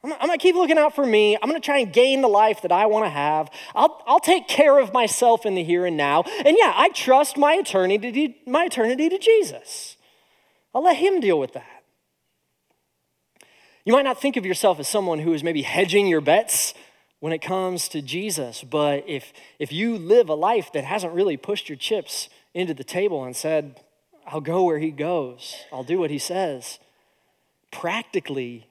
I'm, 0.03 0.13
I'm 0.13 0.27
going 0.27 0.39
to 0.39 0.43
keep 0.43 0.55
looking 0.55 0.79
out 0.79 0.95
for 0.95 1.07
me. 1.07 1.37
I'm 1.37 1.49
going 1.49 1.61
to 1.61 1.65
try 1.65 1.79
and 1.79 1.93
gain 1.93 2.21
the 2.21 2.29
life 2.29 2.63
that 2.63 2.73
I 2.73 2.87
want 2.87 3.07
to 3.07 3.11
have. 3.11 3.51
I'll, 3.75 4.03
I'll 4.07 4.21
take 4.21 4.49
care 4.49 4.79
of 4.79 4.93
myself 4.93 5.47
in 5.47 5.55
the 5.55 5.65
here 5.65 5.87
and 5.87 5.97
now. 5.97 6.25
And 6.45 6.57
yeah, 6.59 6.73
I 6.77 6.91
trust 6.91 7.39
my 7.39 7.55
eternity, 7.55 8.37
my 8.47 8.65
eternity 8.65 9.09
to 9.09 9.19
Jesus. 9.19 9.97
I'll 10.75 10.85
let 10.85 10.97
him 10.97 11.21
deal 11.21 11.39
with 11.39 11.53
that. 11.55 11.74
You 13.85 13.93
might 13.93 14.03
not 14.05 14.21
think 14.21 14.37
of 14.37 14.47
yourself 14.47 14.81
as 14.81 14.89
someone 14.89 15.19
who 15.19 15.35
is 15.35 15.45
maybe 15.45 15.63
hedging 15.63 16.07
your 16.07 16.23
bets 16.23 16.73
when 17.21 17.33
it 17.33 17.41
comes 17.41 17.89
to 17.89 18.03
Jesus, 18.03 18.63
but 18.63 19.05
if, 19.07 19.33
if 19.59 19.73
you 19.73 19.97
live 19.97 20.29
a 20.29 20.35
life 20.35 20.73
that 20.73 20.85
hasn't 20.85 21.15
really 21.15 21.37
pushed 21.37 21.69
your 21.69 21.77
chips 21.77 22.29
into 22.53 22.75
the 22.75 22.85
table 22.85 23.25
and 23.25 23.35
said, 23.35 23.81
I'll 24.27 24.41
go 24.41 24.65
where 24.65 24.79
he 24.79 24.91
goes, 24.91 25.57
I'll 25.73 25.85
do 25.85 25.99
what 25.99 26.11
he 26.11 26.19
says, 26.19 26.79
practically, 27.71 28.69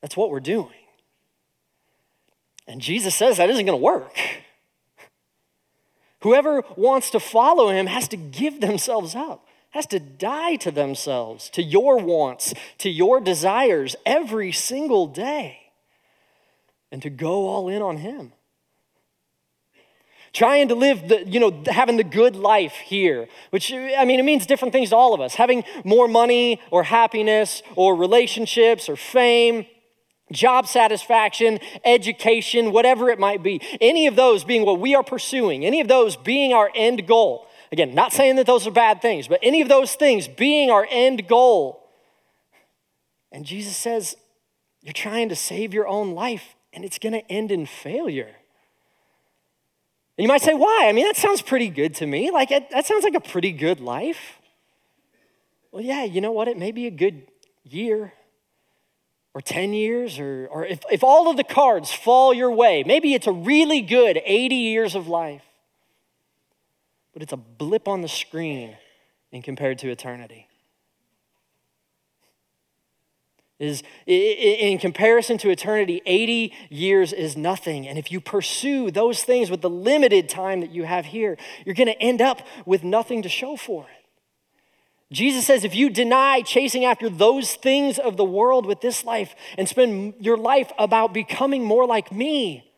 that's 0.00 0.16
what 0.16 0.30
we're 0.30 0.40
doing. 0.40 0.70
And 2.66 2.80
Jesus 2.80 3.14
says 3.14 3.36
that 3.36 3.50
isn't 3.50 3.66
going 3.66 3.78
to 3.78 3.82
work. 3.82 4.18
Whoever 6.20 6.62
wants 6.76 7.10
to 7.10 7.20
follow 7.20 7.68
him 7.68 7.86
has 7.86 8.08
to 8.08 8.16
give 8.16 8.60
themselves 8.60 9.14
up 9.14 9.46
has 9.72 9.86
to 9.86 9.98
die 9.98 10.56
to 10.56 10.70
themselves, 10.70 11.50
to 11.50 11.62
your 11.62 11.98
wants, 11.98 12.54
to 12.78 12.90
your 12.90 13.20
desires 13.20 13.96
every 14.06 14.52
single 14.52 15.06
day, 15.06 15.58
and 16.90 17.02
to 17.02 17.10
go 17.10 17.48
all 17.48 17.68
in 17.68 17.82
on 17.82 17.96
Him. 17.96 18.32
Trying 20.32 20.68
to 20.68 20.74
live 20.74 21.08
the, 21.08 21.28
you 21.28 21.40
know, 21.40 21.62
having 21.66 21.98
the 21.98 22.04
good 22.04 22.36
life 22.36 22.74
here, 22.74 23.28
which, 23.50 23.70
I 23.72 24.04
mean, 24.06 24.18
it 24.18 24.24
means 24.24 24.46
different 24.46 24.72
things 24.72 24.90
to 24.90 24.96
all 24.96 25.12
of 25.12 25.20
us. 25.20 25.34
Having 25.34 25.64
more 25.84 26.08
money 26.08 26.60
or 26.70 26.84
happiness 26.84 27.62
or 27.76 27.94
relationships 27.94 28.88
or 28.88 28.96
fame 28.96 29.66
job 30.32 30.66
satisfaction, 30.66 31.60
education, 31.84 32.72
whatever 32.72 33.10
it 33.10 33.18
might 33.18 33.42
be. 33.42 33.60
Any 33.80 34.06
of 34.06 34.16
those 34.16 34.44
being 34.44 34.64
what 34.64 34.80
we 34.80 34.94
are 34.94 35.02
pursuing, 35.02 35.64
any 35.64 35.80
of 35.80 35.88
those 35.88 36.16
being 36.16 36.52
our 36.52 36.70
end 36.74 37.06
goal. 37.06 37.46
Again, 37.72 37.94
not 37.94 38.12
saying 38.12 38.36
that 38.36 38.46
those 38.46 38.66
are 38.66 38.70
bad 38.70 39.00
things, 39.00 39.26
but 39.26 39.40
any 39.42 39.62
of 39.62 39.68
those 39.68 39.94
things 39.94 40.28
being 40.28 40.70
our 40.70 40.86
end 40.90 41.26
goal. 41.26 41.88
And 43.32 43.46
Jesus 43.46 43.74
says, 43.74 44.14
You're 44.82 44.92
trying 44.92 45.30
to 45.30 45.36
save 45.36 45.72
your 45.72 45.88
own 45.88 46.14
life, 46.14 46.54
and 46.74 46.84
it's 46.84 46.98
going 46.98 47.14
to 47.14 47.32
end 47.32 47.50
in 47.50 47.64
failure. 47.64 48.30
And 50.18 50.24
you 50.24 50.28
might 50.28 50.42
say, 50.42 50.52
Why? 50.52 50.84
I 50.86 50.92
mean, 50.92 51.06
that 51.06 51.16
sounds 51.16 51.40
pretty 51.40 51.68
good 51.68 51.94
to 51.96 52.06
me. 52.06 52.30
Like, 52.30 52.50
it, 52.50 52.70
that 52.70 52.84
sounds 52.84 53.04
like 53.04 53.14
a 53.14 53.20
pretty 53.20 53.52
good 53.52 53.80
life. 53.80 54.38
Well, 55.72 55.82
yeah, 55.82 56.04
you 56.04 56.20
know 56.20 56.32
what? 56.32 56.48
It 56.48 56.58
may 56.58 56.72
be 56.72 56.86
a 56.86 56.90
good 56.90 57.26
year, 57.64 58.12
or 59.32 59.40
10 59.40 59.72
years, 59.72 60.18
or, 60.18 60.46
or 60.50 60.66
if, 60.66 60.80
if 60.90 61.02
all 61.02 61.30
of 61.30 61.38
the 61.38 61.44
cards 61.44 61.90
fall 61.90 62.34
your 62.34 62.50
way, 62.50 62.84
maybe 62.86 63.14
it's 63.14 63.26
a 63.26 63.32
really 63.32 63.80
good 63.80 64.20
80 64.22 64.54
years 64.54 64.94
of 64.94 65.08
life, 65.08 65.42
but 67.12 67.22
it's 67.22 67.32
a 67.32 67.36
blip 67.36 67.88
on 67.88 68.00
the 68.00 68.08
screen 68.08 68.76
in 69.30 69.42
compared 69.42 69.78
to 69.78 69.90
eternity. 69.90 70.48
Is 73.58 73.84
in 74.06 74.78
comparison 74.78 75.38
to 75.38 75.50
eternity, 75.50 76.02
80 76.04 76.52
years 76.68 77.12
is 77.12 77.36
nothing. 77.36 77.86
And 77.86 77.96
if 77.96 78.10
you 78.10 78.20
pursue 78.20 78.90
those 78.90 79.22
things 79.22 79.50
with 79.50 79.60
the 79.60 79.70
limited 79.70 80.28
time 80.28 80.60
that 80.62 80.72
you 80.72 80.82
have 80.82 81.06
here, 81.06 81.38
you're 81.64 81.76
going 81.76 81.86
to 81.86 82.02
end 82.02 82.20
up 82.20 82.42
with 82.66 82.82
nothing 82.82 83.22
to 83.22 83.28
show 83.28 83.56
for 83.56 83.84
it. 83.84 84.02
Jesus 85.14 85.46
says 85.46 85.62
if 85.62 85.76
you 85.76 85.90
deny 85.90 86.40
chasing 86.40 86.84
after 86.84 87.08
those 87.08 87.54
things 87.54 88.00
of 88.00 88.16
the 88.16 88.24
world 88.24 88.66
with 88.66 88.80
this 88.80 89.04
life 89.04 89.34
and 89.56 89.68
spend 89.68 90.14
your 90.18 90.38
life 90.38 90.72
about 90.78 91.14
becoming 91.14 91.62
more 91.62 91.86
like 91.86 92.10
me 92.10 92.72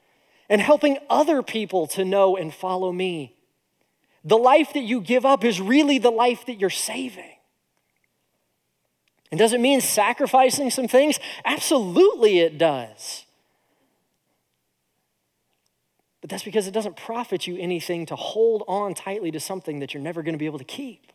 and 0.51 0.61
helping 0.61 0.99
other 1.09 1.42
people 1.42 1.87
to 1.87 2.05
know 2.05 2.37
and 2.37 2.53
follow 2.53 2.92
me, 2.92 3.34
the 4.25 4.39
life 4.39 4.73
that 4.73 4.81
you 4.81 5.01
give 5.01 5.27
up 5.27 5.45
is 5.45 5.61
really 5.61 5.99
the 5.99 6.11
life 6.11 6.47
that 6.47 6.59
you're 6.59 6.71
saving. 6.71 7.31
And 9.31 9.39
does 9.39 9.53
it 9.53 9.61
mean 9.61 9.81
sacrificing 9.81 10.71
some 10.71 10.89
things? 10.89 11.19
Absolutely, 11.45 12.39
it 12.39 12.57
does. 12.57 13.25
But 16.21 16.31
that's 16.31 16.43
because 16.43 16.67
it 16.67 16.71
doesn't 16.71 16.97
profit 16.97 17.47
you 17.47 17.59
anything 17.59 18.07
to 18.07 18.17
hold 18.17 18.63
on 18.67 18.95
tightly 18.95 19.31
to 19.33 19.41
something 19.41 19.81
that 19.81 19.93
you're 19.93 20.03
never 20.03 20.23
going 20.23 20.33
to 20.33 20.39
be 20.39 20.47
able 20.47 20.59
to 20.59 20.65
keep. 20.65 21.13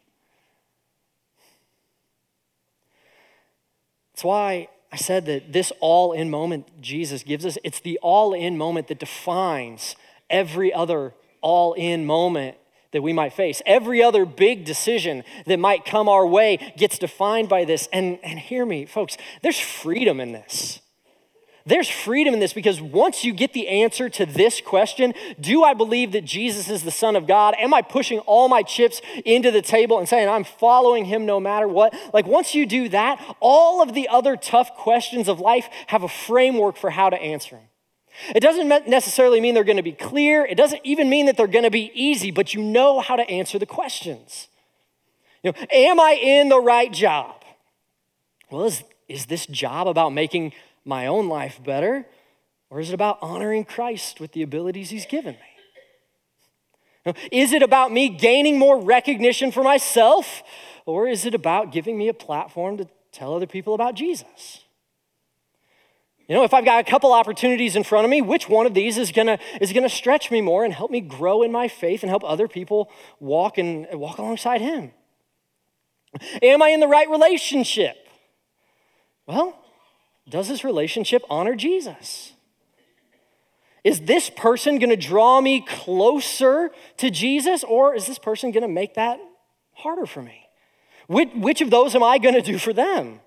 That's 4.14 4.24
why 4.24 4.68
I 4.92 4.98
said 4.98 5.26
that 5.28 5.54
this 5.54 5.72
all 5.80 6.12
in 6.12 6.30
moment 6.30 6.82
Jesus 6.82 7.24
gives 7.24 7.46
us, 7.46 7.58
it's 7.64 7.80
the 7.80 7.98
all 8.04 8.34
in 8.34 8.58
moment 8.58 8.88
that 8.90 9.00
defines 9.00 9.96
every 10.30 10.72
other 10.72 11.14
all 11.42 11.74
in 11.74 12.06
moment 12.06 12.58
that 12.92 13.02
we 13.02 13.14
might 13.14 13.34
face. 13.34 13.62
Every 13.66 14.02
other 14.02 14.26
big 14.26 14.66
decision 14.66 15.24
that 15.46 15.60
might 15.60 15.86
come 15.86 16.10
our 16.10 16.26
way 16.26 16.74
gets 16.78 16.98
defined 16.98 17.50
by 17.50 17.66
this. 17.66 17.88
And, 17.94 18.20
and 18.24 18.40
hear 18.40 18.66
me, 18.66 18.86
folks, 18.86 19.18
there's 19.42 19.60
freedom 19.60 20.20
in 20.20 20.32
this. 20.32 20.82
There's 21.66 21.90
freedom 21.90 22.34
in 22.34 22.40
this 22.40 22.54
because 22.54 22.82
once 22.82 23.24
you 23.24 23.32
get 23.32 23.54
the 23.54 23.68
answer 23.68 24.10
to 24.10 24.26
this 24.26 24.60
question, 24.60 25.14
do 25.40 25.64
I 25.64 25.76
believe 25.76 26.14
that 26.14 26.26
Jesus 26.26 26.68
is 26.68 26.82
the 26.82 26.90
Son 26.90 27.16
of 27.16 27.28
God? 27.28 27.54
Am 27.60 27.76
I 27.76 27.84
pushing 27.84 28.20
all 28.20 28.50
my 28.50 28.64
chips 28.64 29.02
into 29.24 29.52
the 29.52 29.62
table 29.62 30.00
and 30.00 30.10
saying 30.10 30.28
I'm 30.28 30.46
following 30.46 31.06
him 31.06 31.28
no 31.28 31.40
matter 31.40 31.68
what? 31.68 31.94
Like, 32.12 32.26
once 32.26 32.56
you 32.56 32.66
do 32.66 32.90
that, 32.90 33.24
all 33.40 33.84
of 33.84 33.94
the 33.94 34.08
other 34.08 34.36
tough 34.36 34.74
questions 34.76 35.28
of 35.28 35.40
life 35.40 35.70
have 35.88 36.02
a 36.02 36.08
framework 36.08 36.76
for 36.76 36.90
how 36.90 37.12
to 37.12 37.22
answer 37.22 37.58
them. 37.58 37.66
It 38.36 38.42
doesn't 38.42 38.68
necessarily 38.88 39.40
mean 39.42 39.54
they're 39.54 39.64
going 39.64 39.78
to 39.78 39.84
be 39.84 39.92
clear, 39.92 40.46
it 40.46 40.56
doesn't 40.56 40.82
even 40.84 41.10
mean 41.10 41.26
that 41.28 41.38
they're 41.38 41.48
going 41.48 41.64
to 41.64 41.72
be 41.72 41.92
easy, 41.94 42.32
but 42.32 42.54
you 42.54 42.62
know 42.62 43.00
how 43.00 43.16
to 43.16 43.30
answer 43.30 43.58
the 43.60 43.66
questions. 43.66 44.48
You 45.44 45.52
know, 45.52 45.68
am 45.72 46.00
I 46.00 46.14
in 46.14 46.50
the 46.50 46.60
right 46.60 46.92
job? 46.92 47.44
Well, 48.52 48.66
is, 48.66 48.84
is 49.08 49.28
this 49.28 49.46
job 49.46 49.88
about 49.88 50.12
making 50.12 50.54
my 50.86 51.08
own 51.08 51.30
life 51.30 51.64
better? 51.64 52.06
Or 52.70 52.80
is 52.80 52.90
it 52.90 52.94
about 52.94 53.18
honoring 53.22 53.66
Christ 53.66 54.20
with 54.20 54.34
the 54.34 54.44
abilities 54.44 54.90
he's 54.90 55.06
given 55.06 55.36
me? 55.36 55.40
Is 57.32 57.54
it 57.54 57.64
about 57.64 57.92
me 57.92 58.10
gaining 58.10 58.60
more 58.60 58.80
recognition 58.80 59.52
for 59.52 59.64
myself? 59.64 60.44
Or 60.86 61.08
is 61.08 61.26
it 61.26 61.34
about 61.34 61.72
giving 61.72 61.98
me 61.98 62.08
a 62.10 62.14
platform 62.14 62.78
to 62.78 62.88
tell 63.12 63.34
other 63.34 63.48
people 63.48 63.74
about 63.74 63.96
Jesus? 63.96 64.64
You 66.30 66.36
know, 66.36 66.44
if 66.44 66.54
I've 66.54 66.64
got 66.64 66.80
a 66.80 66.84
couple 66.90 67.12
opportunities 67.12 67.76
in 67.76 67.84
front 67.84 68.06
of 68.06 68.12
me, 68.12 68.22
which 68.22 68.48
one 68.48 68.68
of 68.68 68.76
these 68.76 69.00
is 69.00 69.12
gonna, 69.12 69.40
is 69.60 69.74
gonna 69.74 69.90
stretch 69.90 70.30
me 70.30 70.42
more 70.42 70.64
and 70.64 70.72
help 70.72 70.92
me 70.92 71.02
grow 71.02 71.42
in 71.42 71.52
my 71.52 71.68
faith 71.68 72.04
and 72.04 72.10
help 72.10 72.24
other 72.24 72.48
people 72.48 72.92
walk 73.20 73.58
and 73.58 73.88
walk 73.94 74.20
alongside 74.20 74.62
him? 74.62 74.92
Am 76.44 76.62
I 76.62 76.70
in 76.70 76.82
the 76.82 76.88
right 76.88 77.10
relationship? 77.10 78.08
Well, 79.26 79.58
does 80.30 80.48
this 80.48 80.64
relationship 80.64 81.24
honor 81.32 81.56
Jesus? 81.56 82.34
Is 83.84 84.02
this 84.02 84.30
person 84.30 84.80
to 84.80 84.96
draw 84.96 85.42
me 85.42 85.66
closer 85.68 86.70
to 86.98 87.10
Jesus, 87.10 87.64
or 87.64 87.96
is 87.96 88.06
this 88.06 88.20
person 88.20 88.52
to 88.54 88.68
make 88.68 88.94
that 88.94 89.20
harder 89.74 90.06
for 90.06 90.22
me? 90.22 90.48
Which, 91.08 91.30
which 91.34 91.62
of 91.62 91.72
those 91.72 91.96
am 91.96 92.04
I 92.04 92.20
to 92.20 92.42
do 92.44 92.60
for 92.60 92.72
them? 92.72 93.22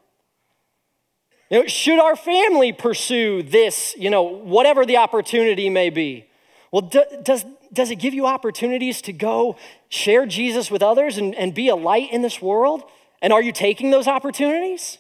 You 1.53 1.59
know, 1.59 1.67
should 1.67 1.99
our 1.99 2.17
family 2.17 2.73
pursue 2.73 3.43
this, 3.43 3.95
you 3.99 4.09
know, 4.09 4.23
whatever 4.23 4.87
the 4.87 4.97
opportunity 4.97 5.69
may 5.69 5.91
be? 5.91 6.25
Well, 6.73 6.81
do, 6.81 7.05
does, 7.23 7.45
does 7.71 7.91
it 7.91 7.97
give 7.97 8.15
you 8.15 8.25
opportunities 8.25 9.03
to 9.03 9.13
go 9.13 9.57
share 9.91 10.25
Jesus 10.25 10.71
with 10.71 10.83
others 10.83 11.19
and, 11.19 11.35
and 11.35 11.53
be 11.53 11.69
a 11.69 11.77
light 11.77 12.11
in 12.11 12.23
this 12.23 12.41
world? 12.41 12.85
And 13.21 13.35
are 13.35 13.43
you 13.43 13.53
taking 13.53 13.91
those 13.91 14.09
opportunities? 14.09 14.97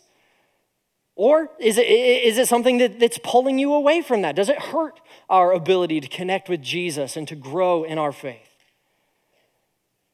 Or 1.16 1.48
is 1.58 1.78
it, 1.78 1.86
is 1.86 2.36
it 2.36 2.48
something 2.48 2.76
that, 2.78 3.00
that's 3.00 3.18
pulling 3.24 3.58
you 3.58 3.72
away 3.72 4.02
from 4.02 4.20
that? 4.20 4.36
Does 4.36 4.50
it 4.50 4.58
hurt 4.58 5.00
our 5.30 5.52
ability 5.52 6.02
to 6.02 6.08
connect 6.08 6.50
with 6.50 6.60
Jesus 6.60 7.16
and 7.16 7.26
to 7.28 7.34
grow 7.34 7.82
in 7.82 7.96
our 7.96 8.12
faith? 8.12 8.51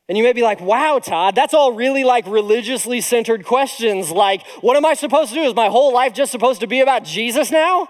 And 0.08 0.16
you 0.16 0.24
may 0.24 0.32
be 0.32 0.42
like, 0.42 0.60
wow, 0.60 0.98
Todd, 0.98 1.34
that's 1.34 1.52
all 1.52 1.72
really 1.72 2.02
like 2.02 2.26
religiously 2.26 3.00
centered 3.02 3.44
questions. 3.44 4.10
Like, 4.10 4.46
what 4.62 4.76
am 4.76 4.86
I 4.86 4.94
supposed 4.94 5.30
to 5.30 5.34
do? 5.34 5.42
Is 5.42 5.54
my 5.54 5.68
whole 5.68 5.92
life 5.92 6.14
just 6.14 6.32
supposed 6.32 6.60
to 6.60 6.66
be 6.66 6.80
about 6.80 7.04
Jesus 7.04 7.50
now? 7.50 7.88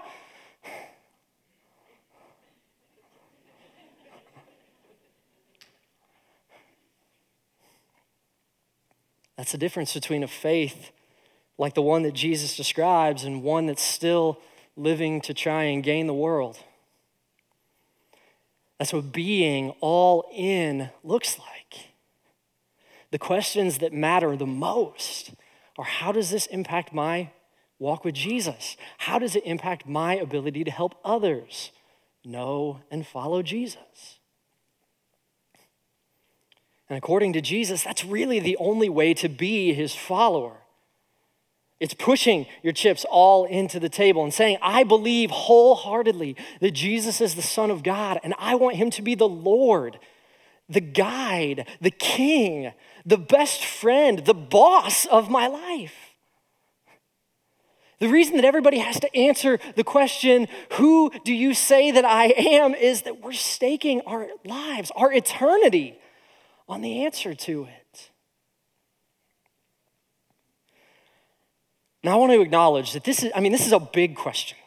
That's 9.37 9.53
the 9.53 9.57
difference 9.57 9.93
between 9.93 10.21
a 10.21 10.27
faith 10.27 10.91
like 11.57 11.73
the 11.73 11.81
one 11.81 12.03
that 12.03 12.13
Jesus 12.13 12.57
describes 12.57 13.23
and 13.23 13.43
one 13.43 13.67
that's 13.67 13.81
still 13.81 14.39
living 14.75 15.21
to 15.21 15.33
try 15.33 15.63
and 15.63 15.83
gain 15.83 16.07
the 16.07 16.13
world. 16.13 16.57
That's 18.77 18.93
what 18.93 19.11
being 19.11 19.71
all 19.81 20.29
in 20.33 20.89
looks 21.03 21.37
like. 21.37 21.88
The 23.11 23.19
questions 23.19 23.79
that 23.79 23.93
matter 23.93 24.35
the 24.35 24.45
most 24.45 25.33
are 25.77 25.85
how 25.85 26.11
does 26.11 26.29
this 26.29 26.45
impact 26.47 26.93
my 26.93 27.31
walk 27.79 28.03
with 28.03 28.15
Jesus? 28.15 28.75
How 28.99 29.17
does 29.17 29.35
it 29.35 29.45
impact 29.45 29.87
my 29.87 30.15
ability 30.15 30.63
to 30.65 30.71
help 30.71 30.95
others 31.03 31.71
know 32.23 32.81
and 32.91 33.07
follow 33.07 33.41
Jesus? 33.41 34.19
And 36.89 36.97
according 36.97 37.33
to 37.33 37.41
Jesus, 37.41 37.83
that's 37.83 38.03
really 38.03 38.39
the 38.39 38.57
only 38.57 38.89
way 38.89 39.13
to 39.15 39.29
be 39.29 39.73
his 39.73 39.95
follower. 39.95 40.57
It's 41.79 41.93
pushing 41.93 42.45
your 42.61 42.73
chips 42.73 43.05
all 43.09 43.45
into 43.45 43.79
the 43.79 43.89
table 43.89 44.23
and 44.23 44.33
saying, 44.33 44.57
I 44.61 44.83
believe 44.83 45.31
wholeheartedly 45.31 46.35
that 46.59 46.71
Jesus 46.71 47.21
is 47.21 47.35
the 47.35 47.41
Son 47.41 47.71
of 47.71 47.83
God, 47.83 48.19
and 48.21 48.33
I 48.37 48.55
want 48.55 48.75
him 48.75 48.89
to 48.91 49.01
be 49.01 49.15
the 49.15 49.29
Lord, 49.29 49.97
the 50.67 50.81
guide, 50.81 51.67
the 51.79 51.91
king, 51.91 52.73
the 53.09 53.17
best 53.17 53.65
friend, 53.65 54.19
the 54.19 54.33
boss 54.35 55.05
of 55.07 55.29
my 55.29 55.47
life. 55.47 55.95
The 57.99 58.07
reason 58.07 58.35
that 58.35 58.45
everybody 58.45 58.77
has 58.77 58.99
to 59.01 59.13
answer 59.15 59.59
the 59.75 59.83
question, 59.83 60.47
Who 60.73 61.11
do 61.25 61.33
you 61.33 61.53
say 61.53 61.91
that 61.91 62.05
I 62.05 62.25
am? 62.27 62.73
is 62.73 63.01
that 63.01 63.21
we're 63.21 63.33
staking 63.33 64.01
our 64.01 64.27
lives, 64.45 64.91
our 64.95 65.11
eternity 65.11 65.99
on 66.69 66.81
the 66.81 67.03
answer 67.03 67.33
to 67.33 67.63
it. 67.65 68.09
Now, 72.03 72.13
I 72.13 72.15
want 72.15 72.31
to 72.31 72.41
acknowledge 72.41 72.93
that 72.93 73.03
this 73.03 73.23
is, 73.23 73.31
I 73.35 73.41
mean, 73.41 73.51
this 73.51 73.65
is 73.65 73.73
a 73.73 73.79
big 73.79 74.15
question. 74.15 74.57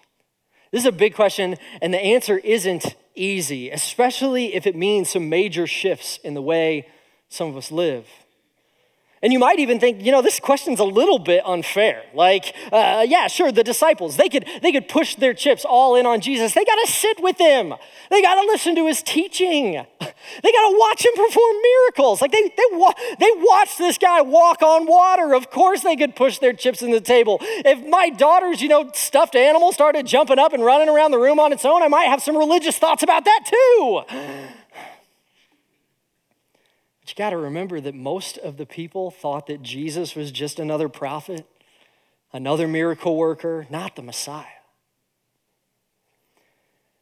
This 0.73 0.83
is 0.83 0.87
a 0.87 0.93
big 0.93 1.15
question, 1.15 1.57
and 1.81 1.95
the 1.95 2.01
answer 2.01 2.39
isn't 2.39 2.97
easy, 3.15 3.71
especially 3.71 4.55
if 4.55 4.67
it 4.67 4.75
means 4.75 5.11
some 5.11 5.29
major 5.29 5.67
shifts 5.67 6.19
in 6.25 6.35
the 6.35 6.43
way 6.43 6.89
some 7.29 7.49
of 7.49 7.57
us 7.57 7.71
live. 7.71 8.07
And 9.23 9.33
you 9.33 9.39
might 9.39 9.61
even 9.61 9.79
think, 9.79 10.03
you 10.03 10.11
know, 10.11 10.21
this 10.21 10.41
question's 10.41 10.81
a 10.81 10.85
little 10.85 11.21
bit 11.21 11.47
unfair. 11.47 12.03
Like, 12.13 12.57
uh, 12.73 13.07
yeah, 13.09 13.29
sure, 13.29 13.53
the 13.53 13.63
disciples, 13.63 14.17
they 14.17 14.29
could, 14.29 14.47
they 14.63 14.73
could 14.73 14.89
push 14.89 15.15
their 15.15 15.33
chips 15.33 15.65
all 15.65 15.95
in 15.95 16.07
on 16.07 16.21
Jesus. 16.21 16.55
They 16.55 16.65
got 16.65 16.75
to 16.85 16.93
sit 16.93 17.23
with 17.23 17.39
him. 17.39 17.73
They 18.11 18.21
got 18.21 18.35
to 18.35 18.47
listen 18.49 18.75
to 18.77 18.87
his 18.87 19.03
teaching. 19.03 19.85
They 20.43 20.53
got 20.53 20.71
to 20.71 20.77
watch 20.79 21.05
him 21.05 21.13
perform 21.17 21.57
miracles. 21.63 22.23
Like, 22.23 22.31
they, 22.31 22.43
they, 22.43 22.65
wa- 22.71 22.95
they 23.19 23.31
watched 23.39 23.77
this 23.77 23.99
guy 23.99 24.23
walk 24.23 24.63
on 24.63 24.87
water. 24.87 25.35
Of 25.35 25.51
course, 25.51 25.83
they 25.83 25.97
could 25.97 26.15
push 26.15 26.39
their 26.39 26.53
chips 26.53 26.81
in 26.81 26.93
the 26.93 27.01
table. 27.01 27.39
If 27.41 27.85
my 27.89 28.09
daughter's, 28.09 28.63
you 28.63 28.69
know, 28.69 28.89
stuffed 28.95 29.35
animal 29.35 29.73
started 29.73 30.07
jumping 30.07 30.39
up 30.39 30.53
and 30.53 30.65
running 30.65 30.89
around 30.89 31.11
the 31.11 31.19
room 31.19 31.41
on 31.41 31.53
its 31.53 31.65
own, 31.65 31.83
I 31.83 31.89
might 31.89 32.05
have 32.05 32.23
some 32.23 32.37
religious 32.37 32.79
thoughts 32.79 33.03
about 33.03 33.25
that 33.25 33.41
too. 33.47 34.03
You 37.13 37.17
got 37.17 37.31
to 37.31 37.37
remember 37.37 37.79
that 37.79 37.95
most 37.95 38.39
of 38.39 38.57
the 38.57 38.65
people 38.65 39.11
thought 39.11 39.47
that 39.49 39.63
Jesus 39.63 40.17
was 40.17 40.33
just 40.33 40.59
another 40.59 40.89
prophet. 40.89 41.47
another 42.33 42.67
miracle 42.67 43.17
worker, 43.17 43.67
not 43.71 43.97
the 43.97 44.03
Messiah. 44.03 44.47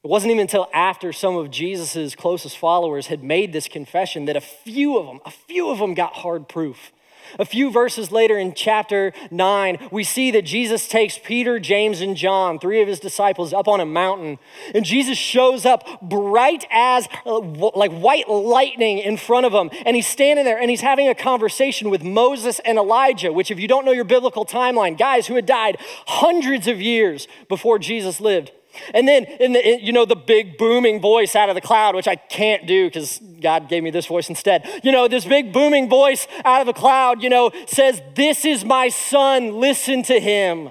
It 0.02 0.08
wasn't 0.08 0.32
even 0.32 0.42
until 0.42 0.68
after 0.72 1.12
some 1.12 1.36
of 1.36 1.50
Jesus' 1.50 2.14
closest 2.14 2.56
followers 2.56 3.08
had 3.08 3.22
made 3.22 3.52
this 3.52 3.68
confession 3.68 4.24
that 4.24 4.36
a 4.36 4.40
few 4.40 4.98
of 4.98 5.06
them, 5.06 5.20
a 5.24 5.30
few 5.30 5.68
of 5.70 5.78
them 5.78 5.94
got 5.94 6.14
hard 6.14 6.48
proof. 6.48 6.90
A 7.38 7.44
few 7.44 7.70
verses 7.70 8.10
later 8.10 8.38
in 8.38 8.54
chapter 8.54 9.12
9, 9.30 9.88
we 9.90 10.04
see 10.04 10.30
that 10.30 10.42
Jesus 10.42 10.88
takes 10.88 11.18
Peter, 11.18 11.58
James, 11.58 12.00
and 12.00 12.16
John, 12.16 12.58
three 12.58 12.82
of 12.82 12.88
his 12.88 13.00
disciples, 13.00 13.52
up 13.52 13.68
on 13.68 13.80
a 13.80 13.86
mountain. 13.86 14.38
And 14.74 14.84
Jesus 14.84 15.18
shows 15.18 15.64
up 15.64 16.00
bright 16.02 16.66
as 16.70 17.08
uh, 17.26 17.38
like 17.38 17.92
white 17.92 18.28
lightning 18.28 18.98
in 18.98 19.16
front 19.16 19.46
of 19.46 19.52
them. 19.52 19.70
And 19.84 19.96
he's 19.96 20.06
standing 20.06 20.44
there 20.44 20.58
and 20.58 20.70
he's 20.70 20.80
having 20.80 21.08
a 21.08 21.14
conversation 21.14 21.90
with 21.90 22.02
Moses 22.02 22.60
and 22.60 22.78
Elijah, 22.78 23.32
which, 23.32 23.50
if 23.50 23.58
you 23.58 23.68
don't 23.68 23.84
know 23.84 23.92
your 23.92 24.04
biblical 24.04 24.44
timeline, 24.44 24.98
guys 24.98 25.26
who 25.26 25.34
had 25.34 25.46
died 25.46 25.76
hundreds 26.06 26.66
of 26.66 26.80
years 26.80 27.28
before 27.48 27.78
Jesus 27.78 28.20
lived. 28.20 28.52
And 28.94 29.06
then, 29.06 29.24
in 29.24 29.52
the, 29.52 29.78
you 29.80 29.92
know, 29.92 30.04
the 30.04 30.16
big 30.16 30.56
booming 30.58 31.00
voice 31.00 31.34
out 31.34 31.48
of 31.48 31.54
the 31.54 31.60
cloud, 31.60 31.94
which 31.94 32.08
I 32.08 32.16
can't 32.16 32.66
do 32.66 32.86
because 32.86 33.20
God 33.40 33.68
gave 33.68 33.82
me 33.82 33.90
this 33.90 34.06
voice 34.06 34.28
instead. 34.28 34.68
You 34.82 34.92
know, 34.92 35.08
this 35.08 35.24
big 35.24 35.52
booming 35.52 35.88
voice 35.88 36.26
out 36.44 36.60
of 36.60 36.66
the 36.66 36.72
cloud, 36.72 37.22
you 37.22 37.28
know, 37.28 37.50
says, 37.66 38.00
This 38.14 38.44
is 38.44 38.64
my 38.64 38.88
son, 38.88 39.54
listen 39.60 40.02
to 40.04 40.20
him. 40.20 40.70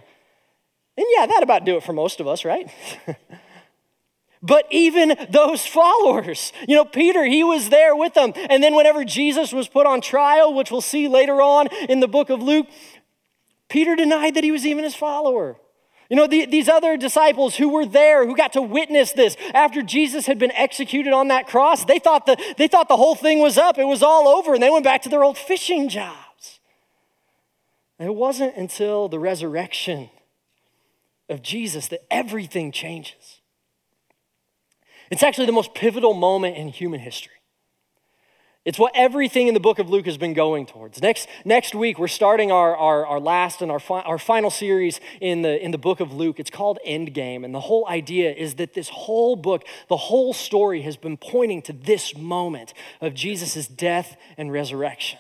And 0.98 1.08
yeah, 1.16 1.26
that 1.28 1.44
about 1.44 1.64
do 1.64 1.78
it 1.78 1.84
for 1.84 1.94
most 1.94 2.20
of 2.20 2.28
us, 2.28 2.44
right? 2.44 2.70
but 4.44 4.66
even 4.70 5.16
those 5.30 5.66
followers, 5.66 6.52
you 6.68 6.76
know, 6.76 6.84
Peter, 6.84 7.24
he 7.24 7.42
was 7.44 7.70
there 7.70 7.96
with 7.96 8.16
them. 8.16 8.34
And 8.36 8.62
then 8.62 8.76
whenever 8.76 9.06
Jesus 9.06 9.54
was 9.54 9.70
put 9.70 9.86
on 9.86 10.02
trial, 10.02 10.54
which 10.54 10.72
we'll 10.72 10.82
see 10.82 11.08
later 11.08 11.42
on 11.42 11.68
in 11.88 12.02
the 12.02 12.08
book 12.08 12.30
of 12.30 12.42
Luke, 12.42 12.68
Peter 13.70 13.96
denied 13.96 14.36
that 14.36 14.44
he 14.44 14.52
was 14.52 14.66
even 14.66 14.84
his 14.84 14.96
follower. 14.96 15.56
You 16.10 16.16
know, 16.16 16.26
the, 16.26 16.48
these 16.48 16.68
other 16.68 16.98
disciples 16.98 17.56
who 17.56 17.70
were 17.70 17.86
there, 17.86 18.26
who 18.26 18.36
got 18.36 18.54
to 18.54 18.62
witness 18.62 19.12
this 19.14 19.38
after 19.54 19.84
Jesus 19.84 20.26
had 20.26 20.40
been 20.40 20.52
executed 20.54 21.14
on 21.14 21.28
that 21.28 21.48
cross, 21.48 21.86
they 21.86 22.00
thought, 22.00 22.26
the, 22.26 22.36
they 22.58 22.68
thought 22.68 22.88
the 22.88 22.98
whole 22.98 23.14
thing 23.14 23.40
was 23.40 23.60
up, 23.60 23.78
it 23.78 23.86
was 23.86 24.02
all 24.02 24.28
over, 24.28 24.56
and 24.56 24.64
they 24.64 24.72
went 24.72 24.84
back 24.84 25.04
to 25.04 25.10
their 25.10 25.24
old 25.24 25.38
fishing 25.38 25.88
jobs. 25.88 26.60
And 28.00 28.08
it 28.08 28.16
wasn't 28.16 28.56
until 28.56 29.08
the 29.08 29.20
resurrection 29.20 30.10
of 31.30 31.44
Jesus 31.44 31.90
that 31.90 32.02
everything 32.10 32.72
changes. 32.72 33.42
It's 35.12 35.22
actually 35.22 35.46
the 35.46 35.52
most 35.52 35.76
pivotal 35.76 36.16
moment 36.16 36.58
in 36.58 36.70
human 36.70 37.02
history. 37.02 37.39
It's 38.70 38.78
what 38.78 38.92
everything 38.94 39.48
in 39.48 39.56
the 39.56 39.60
book 39.60 39.80
of 39.80 39.90
Luke 39.90 40.06
has 40.06 40.20
been 40.20 40.36
going 40.36 40.68
towards. 40.68 41.02
Next, 41.02 41.28
next 41.44 41.74
week, 41.74 41.98
we're 41.98 42.08
starting 42.08 42.52
our, 42.52 42.78
our, 42.78 43.04
our 43.04 43.20
last 43.20 43.64
and 43.64 43.72
our, 43.72 43.80
fi- 43.80 44.04
our 44.04 44.20
final 44.20 44.52
series 44.52 45.00
in 45.20 45.42
the, 45.42 45.60
in 45.60 45.72
the 45.72 45.80
book 45.80 46.00
of 46.00 46.14
Luke. 46.14 46.40
It's 46.40 46.52
called 46.52 46.78
Endgame. 46.86 47.44
And 47.44 47.52
the 47.52 47.62
whole 47.62 47.88
idea 47.88 48.32
is 48.32 48.54
that 48.58 48.76
this 48.76 48.90
whole 48.90 49.36
book, 49.36 49.64
the 49.88 49.98
whole 49.98 50.34
story 50.34 50.84
has 50.84 50.98
been 50.98 51.18
pointing 51.18 51.64
to 51.64 51.74
this 51.74 52.16
moment 52.16 52.76
of 53.02 53.16
Jesus' 53.16 53.68
death 53.68 54.16
and 54.38 54.52
resurrection. 54.52 55.18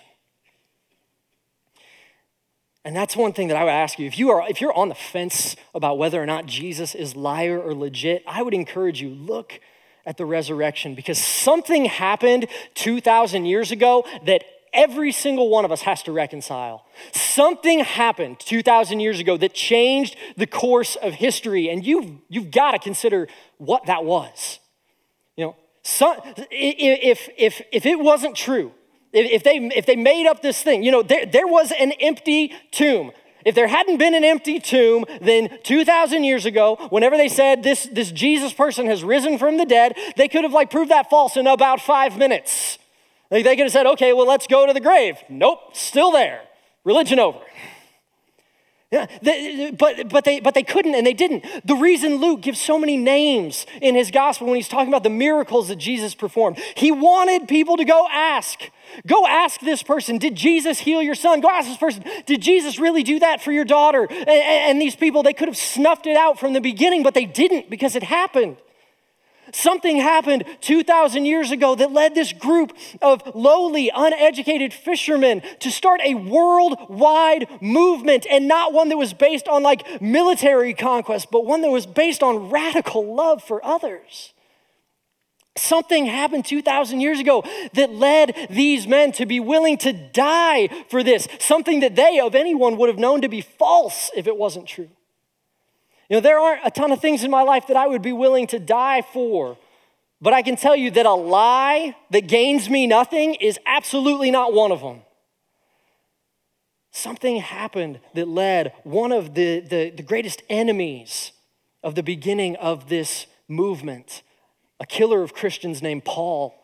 And 2.85 2.95
that's 2.95 3.17
one 3.17 3.33
thing 3.33 3.47
that 3.47 3.57
I 3.57 3.63
would 3.63 3.71
ask 3.71 3.97
you. 3.97 4.05
If 4.05 4.19
you 4.19 4.29
are 4.29 4.47
if 4.47 4.61
you're 4.61 4.77
on 4.77 4.89
the 4.89 4.95
fence 4.95 5.55
about 5.73 5.97
whether 5.97 6.21
or 6.21 6.27
not 6.27 6.45
Jesus 6.45 6.93
is 6.93 7.15
liar 7.15 7.59
or 7.59 7.73
legit, 7.73 8.23
I 8.27 8.43
would 8.43 8.53
encourage 8.53 9.01
you 9.01 9.09
look 9.09 9.59
at 10.05 10.17
the 10.17 10.25
resurrection 10.25 10.95
because 10.95 11.17
something 11.17 11.85
happened 11.85 12.47
2,000 12.75 13.45
years 13.45 13.71
ago 13.71 14.05
that 14.25 14.43
every 14.73 15.11
single 15.11 15.49
one 15.49 15.65
of 15.65 15.71
us 15.71 15.81
has 15.81 16.03
to 16.03 16.11
reconcile. 16.11 16.85
Something 17.11 17.79
happened 17.79 18.39
2,000 18.39 18.99
years 18.99 19.19
ago 19.19 19.37
that 19.37 19.53
changed 19.53 20.15
the 20.37 20.47
course 20.47 20.95
of 20.95 21.13
history, 21.13 21.69
and 21.69 21.85
you've, 21.85 22.11
you've 22.27 22.51
got 22.51 22.71
to 22.71 22.79
consider 22.79 23.27
what 23.57 23.85
that 23.87 24.05
was. 24.05 24.59
You 25.35 25.45
know, 25.45 25.55
some, 25.83 26.17
if, 26.51 27.29
if, 27.37 27.61
if 27.71 27.85
it 27.85 27.99
wasn't 27.99 28.35
true, 28.35 28.71
if 29.11 29.43
they, 29.43 29.57
if 29.57 29.85
they 29.85 29.95
made 29.95 30.27
up 30.27 30.41
this 30.41 30.61
thing, 30.61 30.83
you 30.83 30.91
know, 30.91 31.01
there, 31.01 31.25
there 31.25 31.47
was 31.47 31.71
an 31.71 31.91
empty 31.93 32.53
tomb. 32.71 33.11
If 33.45 33.55
there 33.55 33.67
hadn't 33.67 33.97
been 33.97 34.13
an 34.13 34.23
empty 34.23 34.59
tomb, 34.59 35.05
then 35.21 35.57
2,000 35.63 36.23
years 36.23 36.45
ago, 36.45 36.75
whenever 36.89 37.17
they 37.17 37.29
said 37.29 37.63
this, 37.63 37.87
this 37.91 38.11
Jesus 38.11 38.53
person 38.53 38.85
has 38.87 39.03
risen 39.03 39.37
from 39.37 39.57
the 39.57 39.65
dead, 39.65 39.97
they 40.17 40.27
could 40.27 40.43
have 40.43 40.53
like 40.53 40.69
proved 40.69 40.91
that 40.91 41.09
false 41.09 41.37
in 41.37 41.47
about 41.47 41.81
five 41.81 42.17
minutes. 42.17 42.77
Like 43.31 43.43
they 43.43 43.55
could 43.55 43.63
have 43.63 43.71
said, 43.71 43.85
okay, 43.85 44.13
well, 44.13 44.27
let's 44.27 44.47
go 44.47 44.65
to 44.65 44.73
the 44.73 44.81
grave. 44.81 45.17
Nope, 45.29 45.75
still 45.75 46.11
there. 46.11 46.41
Religion 46.83 47.19
over. 47.19 47.39
Yeah, 48.91 49.05
but, 49.77 50.09
but, 50.09 50.25
they, 50.25 50.39
but 50.39 50.55
they 50.55 50.63
couldn't 50.63 50.95
and 50.95 51.05
they 51.05 51.13
didn't. 51.13 51.45
The 51.63 51.75
reason 51.75 52.15
Luke 52.15 52.41
gives 52.41 52.59
so 52.59 52.79
many 52.79 52.97
names 52.97 53.67
in 53.83 53.93
his 53.93 54.09
gospel 54.09 54.47
when 54.47 54.55
he's 54.55 54.67
talking 54.67 54.87
about 54.87 55.03
the 55.03 55.11
miracles 55.11 55.67
that 55.67 55.75
Jesus 55.75 56.15
performed, 56.15 56.57
he 56.75 56.91
wanted 56.91 57.47
people 57.47 57.77
to 57.77 57.85
go 57.85 58.07
ask. 58.11 58.61
Go 59.05 59.27
ask 59.27 59.61
this 59.61 59.83
person, 59.83 60.17
did 60.17 60.33
Jesus 60.33 60.79
heal 60.79 61.03
your 61.03 61.13
son? 61.13 61.39
Go 61.39 61.51
ask 61.51 61.67
this 61.67 61.77
person, 61.77 62.03
did 62.25 62.41
Jesus 62.41 62.79
really 62.79 63.03
do 63.03 63.19
that 63.19 63.43
for 63.43 63.51
your 63.51 63.65
daughter? 63.65 64.07
And, 64.09 64.27
and 64.27 64.81
these 64.81 64.95
people, 64.95 65.21
they 65.21 65.33
could 65.33 65.49
have 65.49 65.57
snuffed 65.57 66.07
it 66.07 66.17
out 66.17 66.39
from 66.39 66.53
the 66.53 66.61
beginning, 66.61 67.03
but 67.03 67.13
they 67.13 67.25
didn't 67.25 67.69
because 67.69 67.95
it 67.95 68.01
happened. 68.01 68.57
Something 69.51 69.97
happened 69.97 70.43
2,000 70.61 71.25
years 71.25 71.51
ago 71.51 71.75
that 71.75 71.91
led 71.91 72.15
this 72.15 72.33
group 72.33 72.75
of 73.01 73.23
lowly, 73.35 73.91
uneducated 73.93 74.73
fishermen 74.73 75.41
to 75.59 75.71
start 75.71 76.01
a 76.03 76.15
worldwide 76.15 77.47
movement 77.61 78.25
and 78.29 78.47
not 78.47 78.73
one 78.73 78.89
that 78.89 78.97
was 78.97 79.13
based 79.13 79.47
on 79.47 79.63
like 79.63 80.01
military 80.01 80.73
conquest, 80.73 81.29
but 81.31 81.45
one 81.45 81.61
that 81.61 81.71
was 81.71 81.85
based 81.85 82.23
on 82.23 82.49
radical 82.49 83.15
love 83.15 83.43
for 83.43 83.63
others. 83.65 84.33
Something 85.57 86.05
happened 86.05 86.45
2,000 86.45 87.01
years 87.01 87.19
ago 87.19 87.43
that 87.73 87.91
led 87.91 88.47
these 88.49 88.87
men 88.87 89.11
to 89.13 89.25
be 89.25 89.39
willing 89.39 89.77
to 89.79 89.91
die 89.91 90.69
for 90.89 91.03
this, 91.03 91.27
something 91.39 91.81
that 91.81 91.95
they, 91.95 92.19
of 92.19 92.35
anyone, 92.35 92.77
would 92.77 92.87
have 92.87 92.99
known 92.99 93.21
to 93.21 93.29
be 93.29 93.41
false 93.41 94.09
if 94.15 94.27
it 94.27 94.37
wasn't 94.37 94.67
true. 94.67 94.89
You 96.09 96.17
know, 96.17 96.21
there 96.21 96.39
aren't 96.39 96.65
a 96.65 96.71
ton 96.71 96.91
of 96.91 96.99
things 96.99 97.23
in 97.23 97.29
my 97.29 97.43
life 97.43 97.67
that 97.67 97.77
I 97.77 97.87
would 97.87 98.01
be 98.01 98.13
willing 98.13 98.47
to 98.47 98.59
die 98.59 99.01
for. 99.01 99.57
But 100.21 100.33
I 100.33 100.41
can 100.41 100.55
tell 100.55 100.75
you 100.75 100.91
that 100.91 101.05
a 101.05 101.13
lie 101.13 101.95
that 102.09 102.27
gains 102.27 102.69
me 102.69 102.87
nothing 102.87 103.35
is 103.35 103.57
absolutely 103.65 104.31
not 104.31 104.53
one 104.53 104.71
of 104.71 104.81
them. 104.81 105.01
Something 106.91 107.37
happened 107.37 107.99
that 108.15 108.27
led 108.27 108.73
one 108.83 109.11
of 109.11 109.35
the, 109.35 109.59
the, 109.59 109.91
the 109.91 110.03
greatest 110.03 110.41
enemies 110.49 111.31
of 111.83 111.95
the 111.95 112.03
beginning 112.03 112.55
of 112.57 112.89
this 112.89 113.27
movement, 113.47 114.23
a 114.79 114.85
killer 114.85 115.21
of 115.21 115.33
Christians 115.33 115.81
named 115.81 116.03
Paul, 116.03 116.55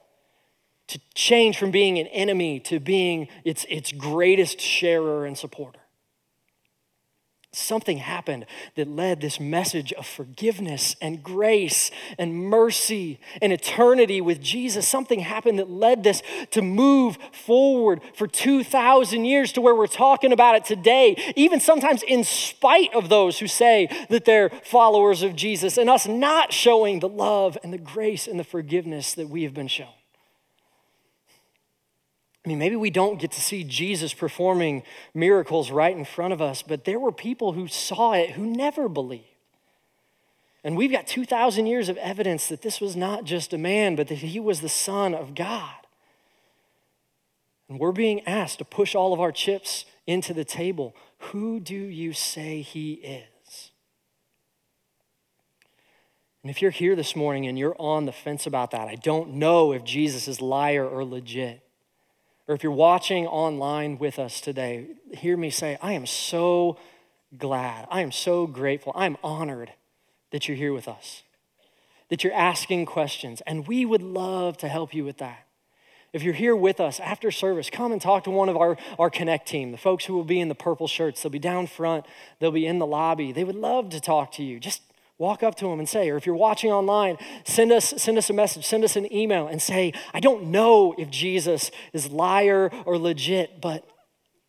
to 0.87 0.99
change 1.13 1.57
from 1.57 1.71
being 1.71 1.97
an 1.97 2.07
enemy 2.07 2.59
to 2.61 2.79
being 2.79 3.27
its, 3.43 3.65
its 3.69 3.91
greatest 3.91 4.59
sharer 4.59 5.25
and 5.25 5.37
supporter. 5.37 5.79
Something 7.55 7.99
happened 7.99 8.45
that 8.75 8.89
led 8.89 9.21
this 9.21 9.39
message 9.39 9.93
of 9.93 10.05
forgiveness 10.05 10.95
and 11.01 11.23
grace 11.23 11.89
and 12.17 12.35
mercy 12.35 13.19
and 13.41 13.53
eternity 13.53 14.19
with 14.19 14.41
Jesus. 14.41 14.85
Something 14.87 15.21
happened 15.21 15.59
that 15.59 15.69
led 15.69 16.03
this 16.03 16.21
to 16.51 16.61
move 16.61 17.17
forward 17.31 18.01
for 18.13 18.27
2,000 18.27 19.23
years 19.23 19.53
to 19.53 19.61
where 19.61 19.73
we're 19.73 19.87
talking 19.87 20.33
about 20.33 20.55
it 20.55 20.65
today, 20.65 21.15
even 21.37 21.61
sometimes 21.61 22.03
in 22.03 22.25
spite 22.25 22.93
of 22.93 23.07
those 23.07 23.39
who 23.39 23.47
say 23.47 23.87
that 24.09 24.25
they're 24.25 24.49
followers 24.49 25.23
of 25.23 25.35
Jesus 25.35 25.77
and 25.77 25.89
us 25.89 26.05
not 26.05 26.51
showing 26.51 26.99
the 26.99 27.09
love 27.09 27.57
and 27.63 27.71
the 27.71 27.77
grace 27.77 28.27
and 28.27 28.37
the 28.37 28.43
forgiveness 28.43 29.13
that 29.13 29.29
we 29.29 29.43
have 29.43 29.53
been 29.53 29.69
shown. 29.69 29.87
I 32.45 32.47
mean, 32.47 32.59
maybe 32.59 32.75
we 32.75 32.91
don't 32.91 33.19
get 33.19 33.31
to 33.31 33.41
see 33.41 33.63
Jesus 33.63 34.13
performing 34.13 34.83
miracles 35.15 35.71
right 35.71 35.95
in 35.95 36.05
front 36.05 36.31
of 36.31 36.41
us, 36.41 36.61
but 36.61 36.85
there 36.85 36.99
were 36.99 37.11
people 37.11 37.53
who 37.53 37.67
saw 37.67 38.13
it 38.13 38.31
who 38.31 38.45
never 38.45 38.87
believed. 38.87 39.25
And 40.63 40.77
we've 40.77 40.91
got 40.91 41.07
2,000 41.07 41.65
years 41.65 41.89
of 41.89 41.97
evidence 41.97 42.47
that 42.47 42.61
this 42.61 42.79
was 42.79 42.95
not 42.95 43.23
just 43.23 43.53
a 43.53 43.57
man, 43.57 43.95
but 43.95 44.07
that 44.09 44.15
he 44.15 44.39
was 44.39 44.61
the 44.61 44.69
Son 44.69 45.15
of 45.15 45.33
God. 45.33 45.73
And 47.67 47.79
we're 47.79 47.91
being 47.91 48.21
asked 48.27 48.59
to 48.59 48.65
push 48.65 48.93
all 48.93 49.11
of 49.11 49.19
our 49.19 49.31
chips 49.31 49.85
into 50.05 50.33
the 50.33 50.45
table. 50.45 50.95
Who 51.17 51.59
do 51.59 51.75
you 51.75 52.13
say 52.13 52.61
he 52.61 52.93
is? 52.93 53.71
And 56.43 56.51
if 56.51 56.61
you're 56.61 56.69
here 56.69 56.95
this 56.95 57.15
morning 57.15 57.47
and 57.47 57.57
you're 57.57 57.75
on 57.79 58.05
the 58.05 58.11
fence 58.11 58.45
about 58.45 58.69
that, 58.69 58.87
I 58.87 58.95
don't 58.95 59.33
know 59.33 59.71
if 59.71 59.83
Jesus 59.83 60.27
is 60.27 60.41
liar 60.41 60.87
or 60.87 61.03
legit 61.03 61.64
or 62.47 62.55
if 62.55 62.63
you're 62.63 62.71
watching 62.71 63.25
online 63.25 63.97
with 63.97 64.19
us 64.19 64.39
today, 64.39 64.87
hear 65.13 65.35
me 65.35 65.49
say, 65.49 65.77
I 65.81 65.93
am 65.93 66.05
so 66.05 66.77
glad. 67.37 67.87
I 67.89 68.01
am 68.01 68.11
so 68.11 68.45
grateful. 68.47 68.91
I'm 68.95 69.17
honored 69.23 69.71
that 70.31 70.47
you're 70.47 70.57
here 70.57 70.73
with 70.73 70.87
us, 70.87 71.23
that 72.09 72.23
you're 72.23 72.33
asking 72.33 72.85
questions, 72.85 73.41
and 73.47 73.67
we 73.67 73.85
would 73.85 74.03
love 74.03 74.57
to 74.57 74.67
help 74.67 74.93
you 74.93 75.03
with 75.03 75.17
that. 75.17 75.45
If 76.13 76.23
you're 76.23 76.33
here 76.33 76.55
with 76.55 76.79
us 76.79 77.01
after 77.01 77.29
service, 77.29 77.69
come 77.69 77.91
and 77.91 78.01
talk 78.01 78.23
to 78.23 78.31
one 78.31 78.47
of 78.47 78.55
our, 78.55 78.77
our 78.97 79.09
Connect 79.09 79.47
team, 79.47 79.71
the 79.71 79.77
folks 79.77 80.05
who 80.05 80.13
will 80.13 80.23
be 80.23 80.39
in 80.39 80.47
the 80.47 80.55
purple 80.55 80.87
shirts. 80.87 81.21
They'll 81.21 81.29
be 81.29 81.39
down 81.39 81.67
front, 81.67 82.05
they'll 82.39 82.51
be 82.51 82.65
in 82.65 82.79
the 82.79 82.85
lobby. 82.85 83.31
They 83.33 83.43
would 83.43 83.55
love 83.55 83.89
to 83.89 83.99
talk 83.99 84.31
to 84.33 84.43
you. 84.43 84.59
Just 84.59 84.81
walk 85.17 85.43
up 85.43 85.55
to 85.55 85.65
them 85.65 85.79
and 85.79 85.87
say, 85.87 86.09
or 86.09 86.17
if 86.17 86.25
you're 86.25 86.35
watching 86.35 86.71
online, 86.71 87.17
send 87.45 87.71
us, 87.71 87.93
send 87.97 88.17
us 88.17 88.29
a 88.29 88.33
message, 88.33 88.65
send 88.65 88.83
us 88.83 88.95
an 88.95 89.11
email 89.13 89.47
and 89.47 89.61
say, 89.61 89.93
I 90.13 90.19
don't 90.19 90.45
know 90.51 90.93
if 90.97 91.09
Jesus 91.09 91.71
is 91.93 92.11
liar 92.11 92.69
or 92.85 92.97
legit, 92.97 93.61
but, 93.61 93.87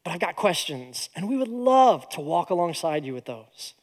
but 0.04 0.12
I've 0.12 0.20
got 0.20 0.36
questions. 0.36 1.08
And 1.14 1.28
we 1.28 1.36
would 1.36 1.48
love 1.48 2.08
to 2.10 2.20
walk 2.20 2.50
alongside 2.50 3.04
you 3.04 3.14
with 3.14 3.26
those. 3.26 3.74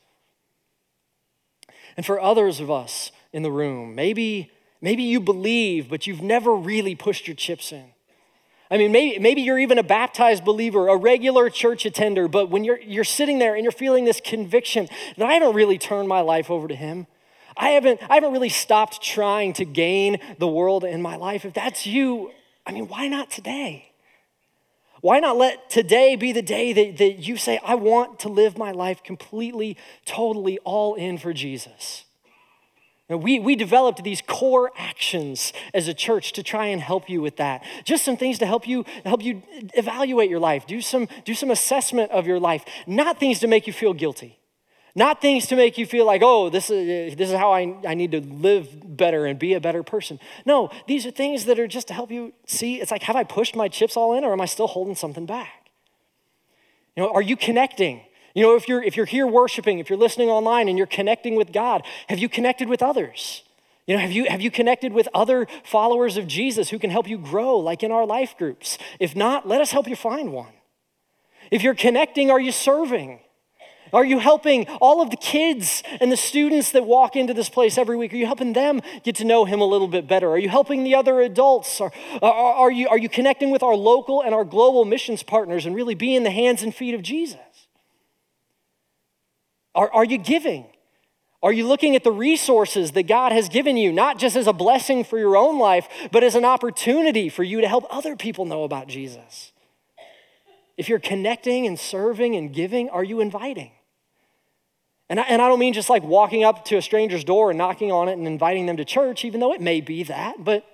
And 1.95 2.05
for 2.05 2.19
others 2.19 2.59
of 2.59 2.69
us 2.69 3.11
in 3.31 3.43
the 3.43 3.51
room, 3.51 3.95
maybe 3.95 4.51
Maybe 4.83 5.03
you 5.03 5.21
believe, 5.21 5.89
but 5.89 6.07
you've 6.07 6.21
never 6.21 6.53
really 6.53 6.93
pushed 6.93 7.25
your 7.25 7.37
chips 7.37 7.71
in. 7.71 7.92
I 8.71 8.77
mean, 8.77 8.91
maybe, 8.91 9.19
maybe 9.19 9.41
you're 9.41 9.59
even 9.59 9.77
a 9.77 9.83
baptized 9.83 10.43
believer, 10.43 10.87
a 10.87 10.95
regular 10.95 11.49
church 11.49 11.85
attender, 11.85 12.27
but 12.27 12.49
when 12.49 12.63
you're, 12.63 12.79
you're 12.79 13.03
sitting 13.03 13.37
there 13.37 13.55
and 13.55 13.63
you're 13.63 13.71
feeling 13.71 14.05
this 14.05 14.21
conviction 14.21 14.87
that 15.17 15.27
I 15.27 15.33
haven't 15.33 15.53
really 15.53 15.77
turned 15.77 16.07
my 16.07 16.21
life 16.21 16.49
over 16.49 16.67
to 16.67 16.75
Him, 16.75 17.07
I 17.55 17.69
haven't, 17.69 17.99
I 18.09 18.15
haven't 18.15 18.31
really 18.31 18.49
stopped 18.49 19.01
trying 19.01 19.53
to 19.53 19.65
gain 19.65 20.17
the 20.39 20.47
world 20.47 20.83
in 20.83 21.01
my 21.01 21.15
life. 21.17 21.45
If 21.45 21.53
that's 21.53 21.85
you, 21.85 22.31
I 22.65 22.71
mean, 22.71 22.87
why 22.87 23.07
not 23.07 23.29
today? 23.29 23.91
Why 25.01 25.19
not 25.19 25.37
let 25.37 25.69
today 25.69 26.15
be 26.15 26.31
the 26.31 26.41
day 26.41 26.71
that, 26.71 26.97
that 26.97 27.19
you 27.19 27.35
say, 27.35 27.59
I 27.63 27.75
want 27.75 28.19
to 28.19 28.29
live 28.29 28.57
my 28.57 28.71
life 28.71 29.03
completely, 29.03 29.77
totally 30.05 30.59
all 30.59 30.95
in 30.95 31.17
for 31.17 31.33
Jesus? 31.33 32.05
We, 33.09 33.39
we 33.39 33.55
developed 33.55 34.03
these 34.03 34.21
core 34.21 34.71
actions 34.77 35.51
as 35.73 35.87
a 35.87 35.93
church 35.93 36.31
to 36.33 36.43
try 36.43 36.67
and 36.67 36.81
help 36.81 37.09
you 37.09 37.21
with 37.21 37.35
that. 37.37 37.63
Just 37.83 38.05
some 38.05 38.15
things 38.15 38.39
to 38.39 38.45
help 38.45 38.67
you 38.67 38.85
help 39.05 39.23
you 39.23 39.43
evaluate 39.73 40.29
your 40.29 40.39
life, 40.39 40.65
do 40.65 40.81
some, 40.81 41.07
do 41.25 41.33
some 41.33 41.51
assessment 41.51 42.11
of 42.11 42.25
your 42.25 42.39
life, 42.39 42.63
not 42.87 43.19
things 43.19 43.39
to 43.39 43.47
make 43.47 43.67
you 43.67 43.73
feel 43.73 43.93
guilty. 43.93 44.39
Not 44.95 45.21
things 45.21 45.47
to 45.47 45.55
make 45.55 45.79
you 45.79 45.87
feel 45.87 46.05
like, 46.05 46.21
oh, 46.23 46.49
this 46.51 46.69
is, 46.69 47.15
this 47.15 47.31
is 47.31 47.35
how 47.35 47.51
I, 47.51 47.75
I 47.87 47.95
need 47.95 48.11
to 48.11 48.21
live 48.21 48.95
better 48.95 49.25
and 49.25 49.39
be 49.39 49.55
a 49.55 49.59
better 49.59 49.81
person. 49.81 50.19
No, 50.45 50.69
these 50.87 51.07
are 51.07 51.11
things 51.11 51.45
that 51.45 51.59
are 51.59 51.65
just 51.65 51.87
to 51.87 51.95
help 51.95 52.11
you 52.11 52.31
see. 52.45 52.79
It's 52.79 52.91
like, 52.91 53.01
have 53.03 53.15
I 53.15 53.23
pushed 53.23 53.55
my 53.55 53.67
chips 53.67 53.97
all 53.97 54.15
in 54.15 54.23
or 54.23 54.33
am 54.33 54.39
I 54.39 54.45
still 54.45 54.67
holding 54.67 54.93
something 54.93 55.25
back? 55.25 55.71
You 56.95 57.01
know, 57.01 57.11
are 57.11 57.23
you 57.23 57.35
connecting? 57.35 58.01
You 58.33 58.41
know, 58.41 58.55
if 58.55 58.67
you're, 58.67 58.81
if 58.81 58.97
you're 58.97 59.05
here 59.05 59.27
worshiping, 59.27 59.79
if 59.79 59.89
you're 59.89 59.99
listening 59.99 60.29
online 60.29 60.67
and 60.67 60.77
you're 60.77 60.87
connecting 60.87 61.35
with 61.35 61.53
God, 61.53 61.83
have 62.09 62.19
you 62.19 62.27
connected 62.27 62.67
with 62.67 62.81
others? 62.81 63.43
You 63.85 63.95
know, 63.95 64.01
have 64.01 64.11
you, 64.11 64.25
have 64.25 64.41
you 64.41 64.49
connected 64.49 64.93
with 64.93 65.07
other 65.13 65.47
followers 65.63 66.17
of 66.17 66.25
Jesus 66.25 66.69
who 66.69 66.79
can 66.79 66.89
help 66.89 67.07
you 67.07 67.17
grow, 67.17 67.57
like 67.57 67.83
in 67.83 67.91
our 67.91 68.05
life 68.05 68.35
groups? 68.37 68.77
If 68.99 69.15
not, 69.15 69.47
let 69.47 69.61
us 69.61 69.71
help 69.71 69.87
you 69.87 69.95
find 69.95 70.31
one. 70.31 70.53
If 71.51 71.61
you're 71.61 71.75
connecting, 71.75 72.31
are 72.31 72.39
you 72.39 72.51
serving? 72.51 73.19
Are 73.91 74.05
you 74.05 74.17
helping 74.17 74.65
all 74.81 75.03
of 75.03 75.11
the 75.11 75.17
kids 75.17 75.83
and 76.01 76.11
the 76.11 76.17
students 76.17 76.71
that 76.71 76.85
walk 76.85 77.15
into 77.15 77.33
this 77.35 77.49
place 77.49 77.77
every 77.77 77.95
week? 77.95 78.11
Are 78.13 78.17
you 78.17 78.25
helping 78.25 78.53
them 78.53 78.81
get 79.03 79.17
to 79.17 79.25
know 79.25 79.45
Him 79.45 79.61
a 79.61 79.65
little 79.65 79.87
bit 79.87 80.07
better? 80.07 80.31
Are 80.31 80.39
you 80.39 80.49
helping 80.49 80.83
the 80.83 80.95
other 80.95 81.21
adults? 81.21 81.79
Are, 81.79 81.91
are, 82.23 82.33
are, 82.33 82.71
you, 82.71 82.87
are 82.87 82.97
you 82.97 83.09
connecting 83.09 83.51
with 83.51 83.61
our 83.61 83.75
local 83.75 84.23
and 84.23 84.33
our 84.33 84.45
global 84.45 84.83
missions 84.83 85.21
partners 85.21 85.67
and 85.67 85.75
really 85.75 85.93
being 85.93 86.23
the 86.23 86.31
hands 86.31 86.63
and 86.63 86.73
feet 86.73 86.95
of 86.95 87.03
Jesus? 87.03 87.37
Are, 89.75 89.91
are 89.91 90.05
you 90.05 90.17
giving? 90.17 90.65
Are 91.41 91.51
you 91.51 91.67
looking 91.67 91.95
at 91.95 92.03
the 92.03 92.11
resources 92.11 92.93
that 92.93 93.03
God 93.03 93.33
has 93.33 93.49
given 93.49 93.75
you, 93.75 93.91
not 93.91 94.17
just 94.17 94.35
as 94.35 94.47
a 94.47 94.53
blessing 94.53 95.03
for 95.03 95.19
your 95.19 95.35
own 95.35 95.59
life, 95.59 95.87
but 96.11 96.23
as 96.23 96.35
an 96.35 96.45
opportunity 96.45 97.27
for 97.27 97.43
you 97.43 97.59
to 97.59 97.67
help 97.67 97.85
other 97.89 98.15
people 98.15 98.45
know 98.45 98.63
about 98.63 98.87
Jesus? 98.87 99.51
If 100.77 100.87
you're 100.87 100.99
connecting 100.99 101.67
and 101.67 101.77
serving 101.77 102.35
and 102.35 102.53
giving, 102.53 102.89
are 102.89 103.03
you 103.03 103.19
inviting? 103.19 103.71
And 105.09 105.19
I, 105.19 105.23
and 105.23 105.41
I 105.41 105.49
don't 105.49 105.59
mean 105.59 105.73
just 105.73 105.89
like 105.89 106.03
walking 106.03 106.43
up 106.43 106.65
to 106.65 106.77
a 106.77 106.81
stranger's 106.81 107.23
door 107.23 107.51
and 107.51 107.57
knocking 107.57 107.91
on 107.91 108.07
it 108.07 108.13
and 108.13 108.25
inviting 108.25 108.65
them 108.65 108.77
to 108.77 108.85
church, 108.85 109.25
even 109.25 109.41
though 109.41 109.53
it 109.53 109.61
may 109.61 109.81
be 109.81 110.03
that, 110.03 110.43
but 110.43 110.65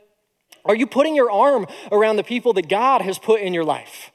are 0.65 0.75
you 0.75 0.85
putting 0.85 1.15
your 1.15 1.31
arm 1.31 1.65
around 1.91 2.17
the 2.17 2.23
people 2.23 2.53
that 2.53 2.69
God 2.69 3.01
has 3.01 3.17
put 3.17 3.41
in 3.41 3.53
your 3.53 3.63
life 3.63 4.11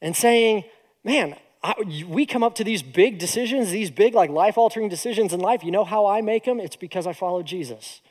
and 0.00 0.14
saying, 0.14 0.64
man, 1.02 1.36
I, 1.64 1.72
we 2.06 2.26
come 2.26 2.42
up 2.42 2.56
to 2.56 2.64
these 2.64 2.82
big 2.82 3.18
decisions, 3.18 3.70
these 3.70 3.90
big, 3.90 4.14
like 4.14 4.28
life 4.28 4.58
altering 4.58 4.90
decisions 4.90 5.32
in 5.32 5.40
life. 5.40 5.64
You 5.64 5.70
know 5.70 5.84
how 5.84 6.04
I 6.04 6.20
make 6.20 6.44
them? 6.44 6.60
It's 6.60 6.76
because 6.76 7.06
I 7.06 7.14
follow 7.14 7.42
Jesus. 7.42 8.02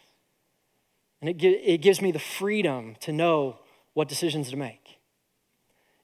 And 1.22 1.30
it, 1.30 1.44
it 1.44 1.78
gives 1.84 2.02
me 2.02 2.12
the 2.12 2.20
freedom 2.20 2.96
to 3.02 3.14
know 3.14 3.60
what 3.94 4.10
decisions 4.10 4.50
to 4.50 4.58
make. 4.58 4.98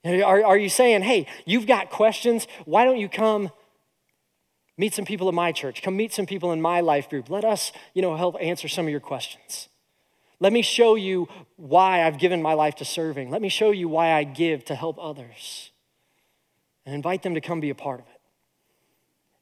Are, 0.04 0.44
are 0.44 0.56
you 0.56 0.68
saying, 0.68 1.02
hey, 1.02 1.26
you've 1.44 1.66
got 1.66 1.90
questions? 1.90 2.46
Why 2.66 2.84
don't 2.84 2.98
you 2.98 3.08
come 3.08 3.50
meet 4.78 4.94
some 4.94 5.04
people 5.04 5.28
in 5.28 5.34
my 5.34 5.50
church? 5.50 5.82
Come 5.82 5.96
meet 5.96 6.12
some 6.12 6.26
people 6.26 6.52
in 6.52 6.62
my 6.62 6.80
life 6.80 7.10
group. 7.10 7.28
Let 7.28 7.44
us, 7.44 7.72
you 7.94 8.00
know, 8.00 8.16
help 8.16 8.36
answer 8.40 8.68
some 8.68 8.86
of 8.86 8.92
your 8.92 9.00
questions. 9.00 9.68
Let 10.38 10.52
me 10.52 10.62
show 10.62 10.94
you 10.94 11.28
why 11.56 12.06
I've 12.06 12.18
given 12.18 12.40
my 12.40 12.54
life 12.54 12.76
to 12.76 12.84
serving. 12.84 13.28
Let 13.28 13.42
me 13.42 13.48
show 13.48 13.72
you 13.72 13.88
why 13.88 14.12
I 14.12 14.22
give 14.22 14.64
to 14.66 14.76
help 14.76 14.98
others 15.00 15.69
and 16.84 16.94
invite 16.94 17.22
them 17.22 17.34
to 17.34 17.40
come 17.40 17.60
be 17.60 17.70
a 17.70 17.74
part 17.74 18.00
of 18.00 18.06
it. 18.06 18.20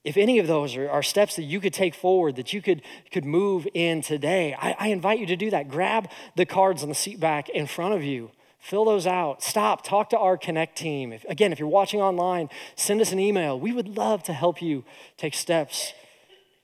If 0.05 0.17
any 0.17 0.39
of 0.39 0.47
those 0.47 0.77
are, 0.77 0.89
are 0.89 1.03
steps 1.03 1.37
that 1.37 1.43
you 1.43 1.61
could 1.61 1.75
take 1.75 1.95
forward, 1.95 2.37
that 2.37 2.53
you 2.53 2.63
could, 2.63 2.83
could 3.13 3.25
move 3.25 3.67
in 3.75 4.01
today, 4.01 4.55
I, 4.59 4.77
I 4.79 4.89
invite 4.89 5.19
you 5.19 5.27
to 5.27 5.37
do 5.37 5.51
that. 5.51 5.69
Grab 5.69 6.09
the 6.37 6.47
cards 6.47 6.83
on 6.83 6.89
the 6.89 6.95
seat 6.95 7.21
back 7.21 7.49
in 7.49 7.67
front 7.67 7.95
of 7.95 8.03
you. 8.03 8.31
Fill 8.59 8.85
those 8.85 9.07
out. 9.07 9.43
Stop. 9.43 9.85
Talk 9.85 10.11
to 10.11 10.19
our 10.19 10.37
Connect 10.37 10.77
team. 10.77 11.13
If, 11.13 11.25
again, 11.25 11.53
if 11.53 11.59
you're 11.59 11.69
watching 11.69 12.01
online, 12.01 12.49
send 12.75 13.01
us 13.01 13.13
an 13.13 13.21
email. 13.21 13.59
We 13.59 13.73
would 13.73 13.97
love 13.97 14.23
to 14.25 14.33
help 14.33 14.63
you 14.63 14.85
take 15.17 15.35
steps 15.35 15.93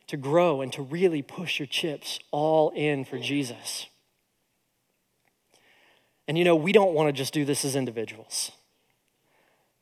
to 0.07 0.17
grow 0.17 0.61
and 0.61 0.73
to 0.73 0.83
really 0.83 1.23
push 1.23 1.59
your 1.59 1.67
chips 1.67 2.19
all 2.31 2.71
in 2.71 3.05
for 3.05 3.19
Jesus. 3.19 3.87
And 6.27 6.39
you 6.39 6.45
know, 6.45 6.57
we 6.57 6.73
don't 6.73 6.95
want 6.95 7.09
to 7.09 7.13
just 7.13 7.33
do 7.33 7.45
this 7.45 7.65
as 7.65 7.77
individuals 7.77 8.51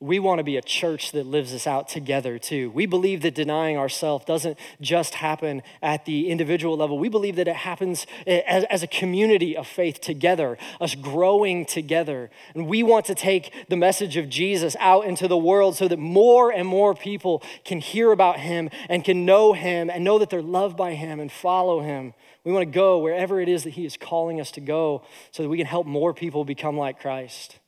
we 0.03 0.19
want 0.19 0.41
to 0.41 0.45
be 0.45 0.57
a 0.57 0.63
church 0.63 1.13
that 1.13 1.27
lives 1.27 1.53
this 1.53 1.65
out 1.65 1.89
together 1.89 2.37
too. 2.37 2.71
We 2.71 2.87
believe 2.87 3.23
that 3.23 3.37
denying 3.37 3.77
ourselves 3.77 4.25
doesn't 4.25 4.59
just 4.81 5.15
happen 5.15 5.63
at 5.81 6.07
the 6.07 6.29
individual 6.29 6.77
level. 6.77 6.99
We 6.99 7.09
believe 7.09 7.37
that 7.37 7.47
it 7.47 7.55
happens 7.55 8.05
as, 8.27 8.65
as, 8.65 8.83
a 8.83 8.89
community 8.89 9.57
of 9.57 9.69
faith 9.69 10.01
together, 10.01 10.59
us 10.81 10.97
growing 10.97 11.65
together. 11.65 12.31
And 12.55 12.67
we 12.67 12.83
want 12.83 13.07
to 13.07 13.15
take 13.15 13.53
the 13.69 13.77
message 13.77 14.17
of 14.17 14.29
Jesus 14.29 14.75
out 14.81 15.05
into 15.05 15.29
the 15.29 15.39
world 15.39 15.77
so 15.77 15.87
that 15.87 16.01
more 16.01 16.51
and 16.51 16.67
more 16.67 16.95
people 16.95 17.41
can 17.65 17.79
hear 17.79 18.11
about 18.11 18.41
him 18.41 18.71
and 18.89 19.05
can 19.05 19.25
know 19.25 19.53
him 19.53 19.89
and 19.89 20.03
know 20.03 20.19
that 20.19 20.31
they're 20.31 20.43
loved 20.43 20.77
by 20.77 20.95
him 20.95 21.21
and 21.21 21.31
follow 21.31 21.81
him. 21.81 22.13
We 22.43 22.53
want 22.53 22.67
to 22.67 22.75
go 22.75 22.99
wherever 22.99 23.41
it 23.41 23.49
is 23.49 23.63
that 23.63 23.71
he 23.71 23.87
is 23.87 23.97
calling 23.97 24.41
us 24.41 24.51
to 24.53 24.61
go 24.61 25.05
so 25.31 25.45
that 25.45 25.49
we 25.49 25.59
can 25.59 25.67
help 25.67 25.87
more 25.87 26.13
people 26.13 26.45
become 26.45 26.77
like 26.77 26.99
Christ. 26.99 27.61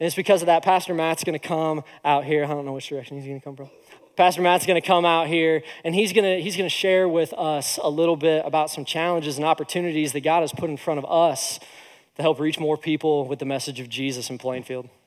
And 0.00 0.06
it's 0.06 0.16
because 0.16 0.42
of 0.42 0.46
that, 0.46 0.62
Pastor 0.62 0.94
Matt's 0.94 1.24
going 1.24 1.38
to 1.38 1.46
come 1.46 1.84
out 2.04 2.24
here. 2.24 2.44
I 2.44 2.48
don't 2.48 2.64
know 2.64 2.72
which 2.72 2.88
direction 2.88 3.16
he's 3.16 3.26
going 3.26 3.40
to 3.40 3.44
come 3.44 3.56
from. 3.56 3.70
Pastor 4.16 4.42
Matt's 4.42 4.66
going 4.66 4.80
to 4.80 4.86
come 4.86 5.04
out 5.04 5.26
here 5.26 5.62
and 5.84 5.92
he's 5.92 6.12
going 6.12 6.24
to 6.24 6.40
he's 6.40 6.56
going 6.56 6.68
to 6.68 6.74
share 6.74 7.08
with 7.08 7.32
us 7.32 7.80
a 7.82 7.88
little 7.88 8.16
bit 8.16 8.44
about 8.46 8.70
some 8.70 8.84
challenges 8.84 9.38
and 9.38 9.44
opportunities 9.44 10.12
that 10.12 10.20
God 10.20 10.42
has 10.42 10.52
put 10.52 10.70
in 10.70 10.76
front 10.76 10.98
of 10.98 11.04
us 11.10 11.58
to 12.16 12.22
help 12.22 12.38
reach 12.38 12.60
more 12.60 12.76
people 12.76 13.26
with 13.26 13.40
the 13.40 13.44
message 13.44 13.80
of 13.80 13.88
Jesus 13.88 14.30
in 14.30 14.38
Plainfield. 14.38 14.88